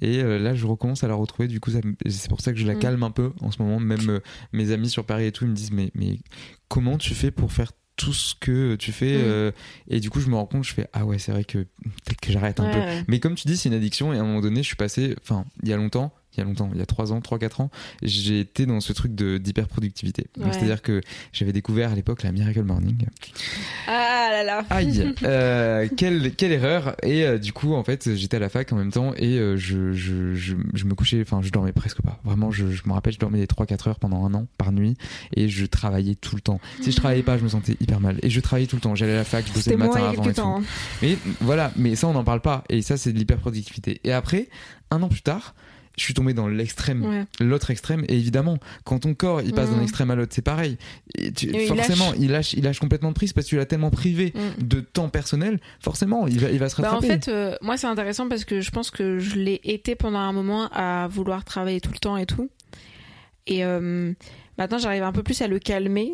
[0.01, 2.65] et euh, là je recommence à la retrouver du coup c'est pour ça que je
[2.65, 2.79] la mm.
[2.79, 4.19] calme un peu en ce moment même euh,
[4.53, 6.19] mes amis sur Paris et tout ils me disent mais mais
[6.67, 9.51] comment tu fais pour faire tout ce que tu fais mm.
[9.89, 12.21] et du coup je me rends compte je fais ah ouais c'est vrai que peut-être
[12.21, 14.41] que j'arrête un peu mais comme tu dis c'est une addiction et à un moment
[14.41, 16.81] donné je suis passé enfin il y a longtemps il y a longtemps, il y
[16.81, 17.69] a 3 ans, 3-4 ans,
[18.01, 20.27] j'ai été dans ce truc d'hyper-productivité.
[20.51, 23.05] C'est-à-dire que j'avais découvert à l'époque la Miracle Morning.
[23.87, 28.37] Ah là là Aïe euh, quelle, quelle erreur Et euh, du coup, en fait, j'étais
[28.37, 31.41] à la fac en même temps et euh, je, je, je, je, me couchais, enfin,
[31.41, 32.19] je dormais presque pas.
[32.23, 34.97] Vraiment, je, je me rappelle, je dormais des 3-4 heures pendant un an par nuit
[35.35, 36.59] et je travaillais tout le temps.
[36.81, 38.17] Si je travaillais pas, je me sentais hyper mal.
[38.23, 38.95] Et je travaillais tout le temps.
[38.95, 40.41] J'allais à la fac, je bossais le matin avant et tout.
[40.41, 40.63] Hein.
[41.01, 42.63] Mais voilà, mais ça, on n'en parle pas.
[42.69, 43.99] Et ça, c'est de l'hyper-productivité.
[44.03, 44.49] Et après,
[44.91, 45.55] un an plus tard,
[45.97, 48.03] je suis tombé dans l'extrême, l'autre extrême.
[48.07, 49.83] Et évidemment, quand ton corps il passe d'un mm.
[49.83, 50.77] extrême à l'autre, c'est pareil.
[51.15, 51.31] Et
[51.67, 52.53] forcément, il lâche.
[52.53, 54.63] il lâche, complètement de prise parce que tu l'as tellement privé mm.
[54.63, 55.59] de temps personnel.
[55.79, 57.07] Forcément, il va, il va se rattraper.
[57.07, 59.95] Bah en fait, euh, moi c'est intéressant parce que je pense que je l'ai été
[59.95, 62.49] pendant un moment à vouloir travailler tout le temps et tout.
[63.45, 64.13] Et euh,
[64.57, 66.11] maintenant, j'arrive un peu plus à le calmer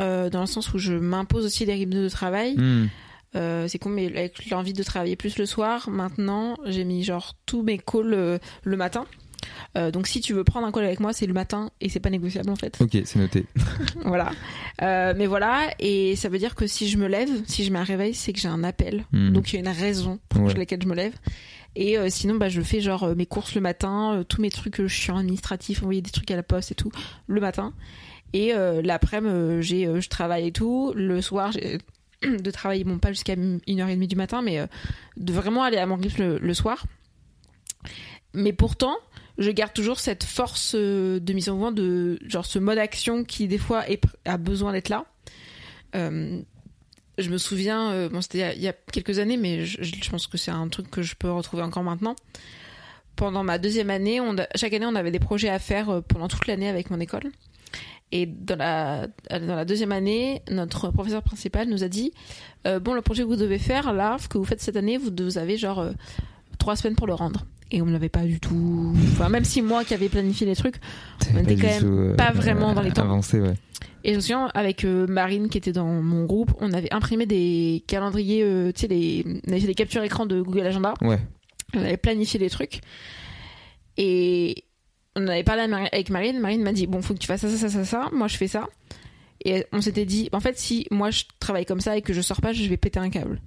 [0.00, 2.56] euh, dans le sens où je m'impose aussi des rythmes de travail.
[3.38, 3.68] Mm.
[3.68, 7.62] c'est con, mais avec l'envie de travailler plus le soir, maintenant, j'ai mis genre tous
[7.62, 9.06] mes calls le matin.
[9.76, 12.00] Euh, donc si tu veux prendre un call avec moi, c'est le matin et c'est
[12.00, 12.76] pas négociable en fait.
[12.80, 13.46] Ok, c'est noté.
[14.04, 14.32] voilà.
[14.82, 17.78] Euh, mais voilà, et ça veut dire que si je me lève, si je mets
[17.78, 19.04] un réveil, c'est que j'ai un appel.
[19.12, 19.32] Hmm.
[19.32, 21.14] Donc il y a une raison pour laquelle je me lève.
[21.76, 25.18] Et euh, sinon, bah, je fais genre mes courses le matin, tous mes trucs chiants
[25.18, 26.90] administratifs, envoyer des trucs à la poste et tout,
[27.26, 27.72] le matin.
[28.34, 30.92] Et l'après-midi, j'ai, je travaille et tout.
[30.94, 31.78] Le soir, j'ai
[32.22, 34.66] de travailler, bon, pas jusqu'à 1h30 du matin, mais
[35.16, 36.84] de vraiment aller à mon rythme le soir.
[38.34, 38.96] Mais pourtant,
[39.38, 43.24] je garde toujours cette force euh, de mise en mouvement, de genre ce mode action
[43.24, 43.84] qui des fois
[44.24, 45.06] a besoin d'être là.
[45.94, 46.42] Euh,
[47.18, 50.36] je me souviens, euh, bon c'était il y, a quelques années, mais je, pense que
[50.36, 52.16] c'est un truc que je peux retrouver encore maintenant.
[53.16, 54.20] Pendant ma deuxième année,
[54.54, 57.30] chaque année on avait des projets à faire pendant toute l'année avec mon école.
[58.10, 62.12] Et dans la, dans la deuxième année, notre professeur principal nous a dit
[62.64, 65.10] Bon, le projet que vous devez faire, là, ce que vous faites cette année, vous,
[65.18, 65.90] vous avez genre
[66.58, 68.94] trois semaines pour le rendre et on ne l'avait pas du tout.
[69.12, 70.76] Enfin, même si moi qui avais planifié les trucs,
[71.34, 73.02] on était quand même euh, pas vraiment dans les temps.
[73.02, 73.54] Avancé, ouais.
[74.04, 77.26] Et je me souviens, avec euh, Marine qui était dans mon groupe, on avait imprimé
[77.26, 80.94] des calendriers, euh, tu sais, les, on avait fait des captures écran de Google Agenda.
[81.02, 81.18] Ouais.
[81.74, 82.80] On avait planifié les trucs.
[83.96, 84.64] Et
[85.18, 86.38] on avait parlé avec Marine.
[86.38, 88.08] Marine m'a dit Bon, faut que tu fasses ça, ça, ça, ça.
[88.12, 88.68] Moi, je fais ça.
[89.44, 92.20] Et on s'était dit En fait, si moi je travaille comme ça et que je
[92.20, 93.40] sors pas, je vais péter un câble.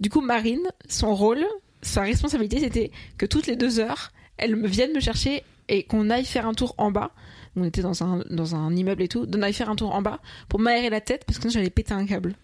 [0.00, 1.44] Du coup, Marine, son rôle,
[1.82, 6.24] sa responsabilité, c'était que toutes les deux heures, elle vienne me chercher et qu'on aille
[6.24, 7.12] faire un tour en bas.
[7.56, 10.02] On était dans un, dans un immeuble et tout, d'on aille faire un tour en
[10.02, 12.34] bas pour m'aérer la tête parce que sinon j'allais péter un câble.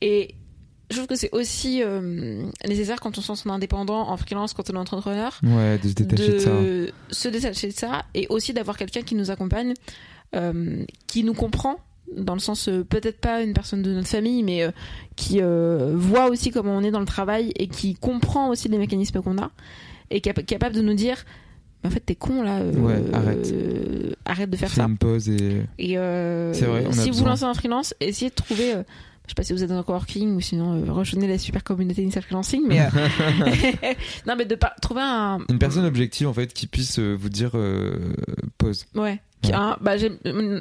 [0.00, 0.34] Et
[0.90, 4.68] je trouve que c'est aussi euh, nécessaire quand on sent son indépendant en freelance, quand
[4.70, 5.40] on est entrepreneur.
[5.42, 6.50] Ouais, de se détacher de, ça.
[7.10, 9.74] Se détacher de ça et aussi d'avoir quelqu'un qui nous accompagne,
[10.34, 11.76] euh, qui nous comprend
[12.16, 14.70] dans le sens euh, peut-être pas une personne de notre famille, mais euh,
[15.16, 19.22] qui voit aussi comment on est dans le travail et qui comprend aussi les mécanismes
[19.22, 19.50] qu'on a
[20.10, 21.24] et qui est capable de nous dire
[21.82, 22.60] en fait t'es con là
[23.12, 23.54] arrête
[24.24, 26.52] arrête de faire ça une pause et, et vrai,
[26.92, 28.74] si vous lancez un freelance essayez de trouver
[29.24, 32.02] je sais pas si vous êtes dans un coworking ou sinon rejoignez la super communauté
[32.02, 32.78] d'Insta Freelancing mais
[34.26, 37.52] non mais de trouver un une personne objective en fait qui puisse vous dire
[38.58, 38.86] pause.
[38.94, 39.20] Ouais.
[39.80, 39.96] Bah,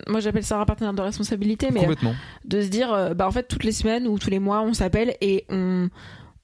[0.07, 1.87] moi j'appelle ça un partenaire de responsabilité, mais
[2.45, 4.73] de se dire, euh, bah en fait toutes les semaines ou tous les mois on
[4.73, 5.89] s'appelle et on,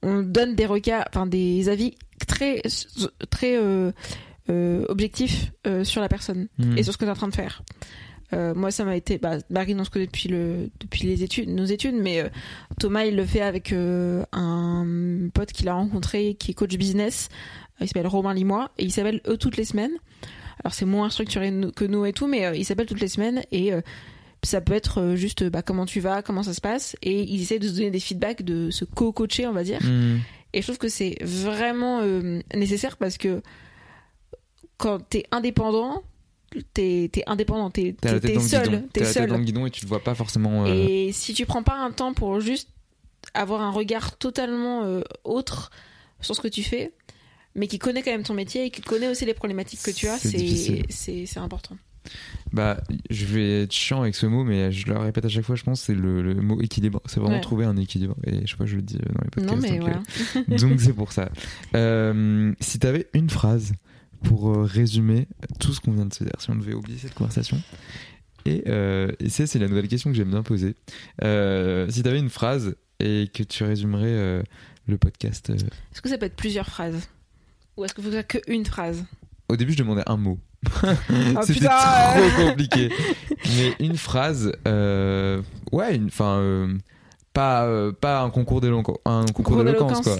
[0.02, 1.94] on donne des enfin des avis
[2.26, 2.62] très
[3.30, 3.92] très euh,
[4.48, 5.52] euh, objectifs
[5.84, 6.78] sur la personne hmm.
[6.78, 7.62] et sur ce que tu es en train de faire.
[8.32, 9.18] Moi, ça m'a été.
[9.18, 12.30] Bah, Marine, on se connaît depuis, le, depuis les études, nos études, mais
[12.78, 14.86] Thomas, il le fait avec un
[15.34, 17.28] pote qu'il a rencontré qui est coach business.
[17.80, 19.92] Il s'appelle Romain Limois et il s'appelle eux toutes les semaines.
[20.64, 23.42] Alors c'est moins structuré que nous et tout, mais euh, il s'appelle toutes les semaines
[23.50, 23.80] et euh,
[24.42, 27.40] ça peut être euh, juste bah, comment tu vas, comment ça se passe, et il
[27.40, 29.80] essaie de se donner des feedbacks, de se co-coacher, on va dire.
[29.82, 30.18] Hmm.
[30.52, 32.02] Et je trouve que c'est vraiment
[32.56, 33.40] nécessaire parce que
[34.78, 36.02] quand t'es indépendant,
[36.74, 39.28] t'es es indépendant, t'es es, seul, t'es seul.
[39.28, 40.66] dans le guidon et tu te vois pas forcément.
[40.66, 42.68] Et si tu prends pas un temps pour juste
[43.34, 45.70] avoir un regard totalement autre
[46.20, 46.92] sur ce que tu fais,
[47.54, 50.08] mais qui connaît quand même ton métier et qui connaît aussi les problématiques que tu
[50.08, 51.76] as, c'est important.
[52.52, 55.54] Bah, je vais être chiant avec ce mot, mais je le répète à chaque fois,
[55.54, 57.00] je pense, c'est le, mot équilibre.
[57.06, 58.16] C'est vraiment trouver un équilibre.
[58.26, 59.46] Et je sais pas, je le dis dans les podcasts.
[59.46, 60.02] Non, mais donc, voilà.
[60.36, 61.30] Euh, donc c'est pour ça.
[61.76, 63.72] Euh, si tu avais une phrase
[64.24, 67.14] pour euh, résumer tout ce qu'on vient de se dire, si on devait oublier cette
[67.14, 67.60] conversation,
[68.46, 70.74] et, et ça, c'est la nouvelle question que j'aime bien poser.
[71.20, 74.42] si tu avais une phrase et que tu résumerais
[74.86, 75.50] le podcast.
[75.50, 77.08] Est-ce que ça peut être plusieurs phrases?
[77.76, 79.04] Ou est-ce que vous avez qu'une phrase?
[79.48, 80.38] Au début, je demandais un mot.
[80.82, 82.90] Oh, C'était trop compliqué.
[83.56, 85.42] Mais une phrase, euh,
[85.72, 86.78] ouais, enfin, euh,
[87.32, 90.18] pas, euh, pas un concours d'éloquence, un concours d'éloquence quoi.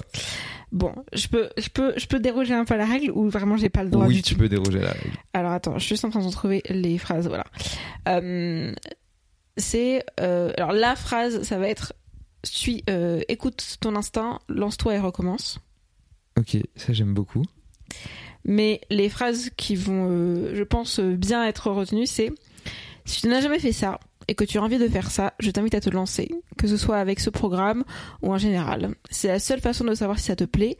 [0.71, 3.57] Bon, je peux, je peux, je peux déroger un peu à la règle ou vraiment
[3.57, 4.39] j'ai pas le droit Oui, du tu tout.
[4.39, 5.17] peux déroger à la règle.
[5.33, 7.27] Alors attends, je suis juste en train de trouver les phrases.
[7.27, 7.45] Voilà.
[8.07, 8.73] Euh,
[9.57, 11.93] c'est euh, alors la phrase, ça va être
[12.43, 15.59] suis, euh, écoute ton instinct, lance-toi et recommence.
[16.39, 17.43] Ok, ça j'aime beaucoup.
[18.45, 22.31] Mais les phrases qui vont, je pense, bien être retenues, c'est
[23.05, 23.99] si tu n'as jamais fait ça
[24.31, 26.77] et que tu as envie de faire ça, je t'invite à te lancer, que ce
[26.77, 27.83] soit avec ce programme
[28.21, 28.95] ou en général.
[29.09, 30.77] C'est la seule façon de savoir si ça te plaît,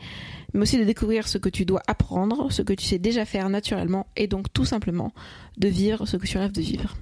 [0.53, 3.49] mais aussi de découvrir ce que tu dois apprendre, ce que tu sais déjà faire
[3.49, 5.13] naturellement, et donc tout simplement
[5.57, 6.95] de vivre ce que tu rêves de vivre.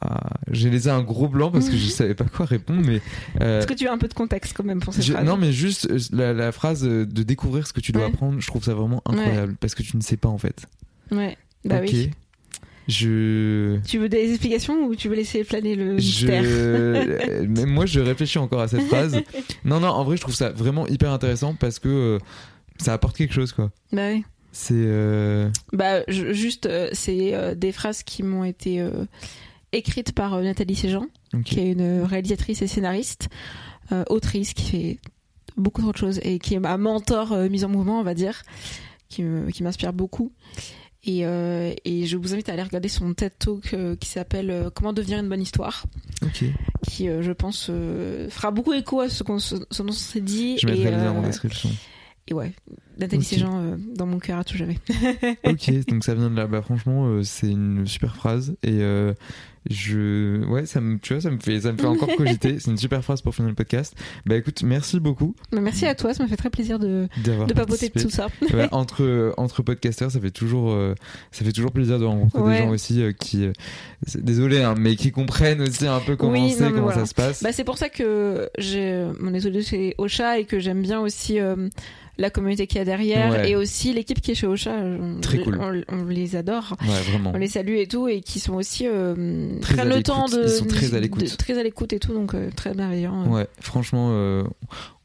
[0.00, 3.00] Ah, j'ai laissé un gros blanc parce que je savais pas quoi répondre, mais.
[3.40, 5.24] euh, Est-ce que tu as un peu de contexte quand même pour cette je- phrase?
[5.24, 8.08] non, mais juste euh, la, la phrase de découvrir ce que tu dois Ouais.
[8.08, 10.66] apprendre, je trouve ça vraiment incroyable parce que tu ne sais pas en fait.
[11.12, 12.10] Ouais, bah oui.
[12.88, 13.78] Je.
[13.86, 17.42] Tu veux des explications ou tu veux laisser planer le mystère Je...
[17.46, 19.20] Même moi, je réfléchis encore à cette phrase.
[19.64, 22.18] Non, non, en vrai, je trouve ça vraiment hyper intéressant parce que euh,
[22.78, 23.70] ça apporte quelque chose, quoi.
[23.92, 24.24] Bah oui.
[24.52, 24.74] C'est.
[24.76, 29.06] euh, Bah, je- juste, euh, c'est euh, des phrases qui m'ont été euh,
[29.72, 31.06] écrites par euh, Nathalie Séjean,
[31.44, 33.28] qui est une réalisatrice et scénariste,
[33.92, 34.98] euh, autrice, qui fait
[35.56, 38.14] beaucoup trop de choses et qui est ma mentor euh, mise en mouvement, on va
[38.14, 38.42] dire,
[39.08, 39.22] qui
[39.62, 40.32] m'inspire beaucoup.
[41.06, 44.50] Et, euh, et je vous invite à aller regarder son TED Talk euh, qui s'appelle
[44.50, 45.84] euh, Comment devenir une bonne histoire,
[46.22, 46.44] Ok.
[46.86, 47.66] qui, je pense,
[48.30, 50.56] fera beaucoup écho à ce qu'on ce dont on s'est dit.
[50.58, 51.68] Je mettrai et, le lien en description.
[52.26, 52.52] et ouais,
[52.98, 53.28] Nathalie Ok.
[53.28, 54.78] Séjean euh, dans mon cœur à tout jamais.
[55.44, 56.46] ok, donc ça vient de là.
[56.46, 59.12] Bah, franchement, euh, c'est une super phrase et euh,
[59.70, 62.58] je, ouais, ça me, tu vois, ça me fait, ça me fait encore cogiter.
[62.58, 63.94] C'est une super phrase pour finir le podcast.
[64.26, 67.52] Bah écoute, merci beaucoup Mais merci à toi, ça m'a fait très plaisir de, de
[67.54, 68.26] papoter de tout ça.
[68.52, 70.94] Ouais, entre entre podcasteurs, ça fait toujours euh,
[71.32, 72.58] ça fait toujours plaisir de rencontrer Ouais.
[72.58, 73.52] des gens aussi euh, qui euh,
[74.06, 77.00] c'est- désolé hein, mais qui comprennent aussi un peu comment Oui, c'est, comment voilà.
[77.00, 77.42] ça se passe.
[77.42, 81.40] Bah, c'est pour ça que j'ai mon épisode chez Ocha et que j'aime bien aussi
[81.40, 81.68] euh,
[82.18, 83.50] la communauté qu'il y a derrière Ouais.
[83.50, 84.70] et aussi l'équipe qui est chez Ocha.
[84.72, 85.58] On, Très cool.
[85.60, 86.76] On, on les adore.
[86.82, 87.32] ouais, vraiment.
[87.34, 90.42] On les salue et tout et qui sont aussi euh, Très prennent le temps de
[90.44, 91.36] Ils sont très à l'écoute.
[91.36, 93.26] très à l'écoute et tout donc euh, très bienveillant.
[93.28, 94.44] Ouais, franchement, euh,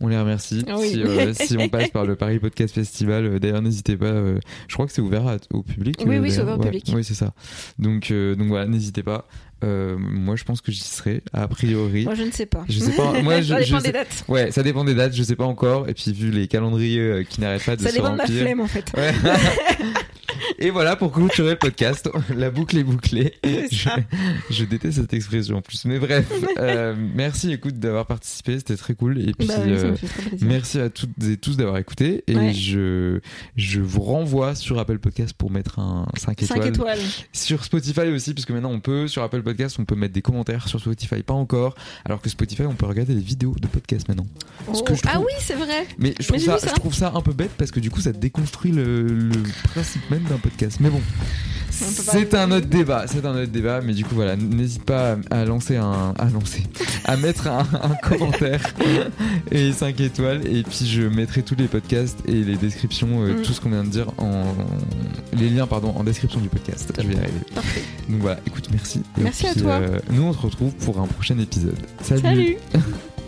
[0.02, 0.64] on les remercie.
[0.78, 0.89] Oui.
[0.89, 4.06] Si, euh, si on passe par le Paris Podcast Festival, euh, d'ailleurs, n'hésitez pas.
[4.06, 6.02] euh, je crois que c'est ouvert à- au public.
[6.06, 6.86] Oui, oui, c'est ouvert au public.
[6.93, 7.34] Oui, c'est ça.
[7.78, 9.28] Donc, donc voilà, n'hésitez pas.
[9.62, 12.06] Euh, moi, je pense que j'y serai, a priori.
[12.06, 12.64] Moi je ne sais pas.
[12.70, 13.22] Je sais pas.
[13.22, 14.24] Moi, je, ça je dépend sais- des dates.
[14.30, 15.89] Ouais, ça dépend des dates, je sais pas encore.
[15.89, 18.41] Et puis, vu les calendriers qui n'arrêtent pas de Ça se dépend de ma remplir.
[18.41, 18.89] flemme en fait.
[18.95, 19.12] Ouais.
[20.60, 22.10] Et voilà pour clôturer le podcast.
[22.36, 23.34] La boucle est bouclée.
[24.50, 25.86] Je, déteste cette expression en plus.
[25.86, 29.20] Mais bref, euh, merci écoute d'avoir participé, c'était très cool.
[29.20, 29.96] Et puis Bah euh,
[30.42, 32.24] merci à toutes et tous d'avoir écouté.
[32.28, 32.54] Et Ouais.
[32.54, 33.20] je,
[33.58, 36.62] je vous renvoie sur Apple Podcast pour mettre un 5 étoiles.
[36.64, 37.00] 5 étoiles.
[37.34, 40.68] Sur Spotify aussi, puisque maintenant on peut, sur Apple Podcast, on peut mettre des commentaires.
[40.68, 41.76] Sur Spotify, pas encore.
[42.06, 44.28] Alors que Spotify, on peut regarder les vidéos de podcast maintenant.
[44.74, 44.96] Ce que Oh.
[45.08, 45.88] Ah oui, c'est vrai.
[45.98, 46.58] Mais je trouve, ça.
[46.68, 49.32] je trouve ça un peu bête parce que du coup ça déconstruit le, le
[49.66, 50.78] principe même d'un podcast.
[50.80, 51.02] Mais bon,
[51.72, 53.82] c'est un autre débat, c'est un autre débat.
[53.82, 56.64] Mais du coup voilà, n'hésite pas à, à lancer un, à lancer,
[57.06, 58.62] à mettre un, un commentaire
[59.52, 60.42] et 5 étoiles.
[60.48, 63.42] Et puis je mettrai tous les podcasts et les descriptions, euh, Mm.
[63.44, 64.44] tout ce qu'on vient de dire en,
[65.34, 66.92] les liens pardon en description du podcast.
[66.98, 67.40] Je vais y arriver.
[67.56, 67.84] Parfait.
[68.10, 69.02] Donc voilà, écoute, merci.
[69.18, 69.72] Et Merci à puis, toi.
[69.74, 71.76] euh, nous on se retrouve pour un prochain épisode.
[72.02, 72.22] Salut.
[72.22, 72.58] Salut.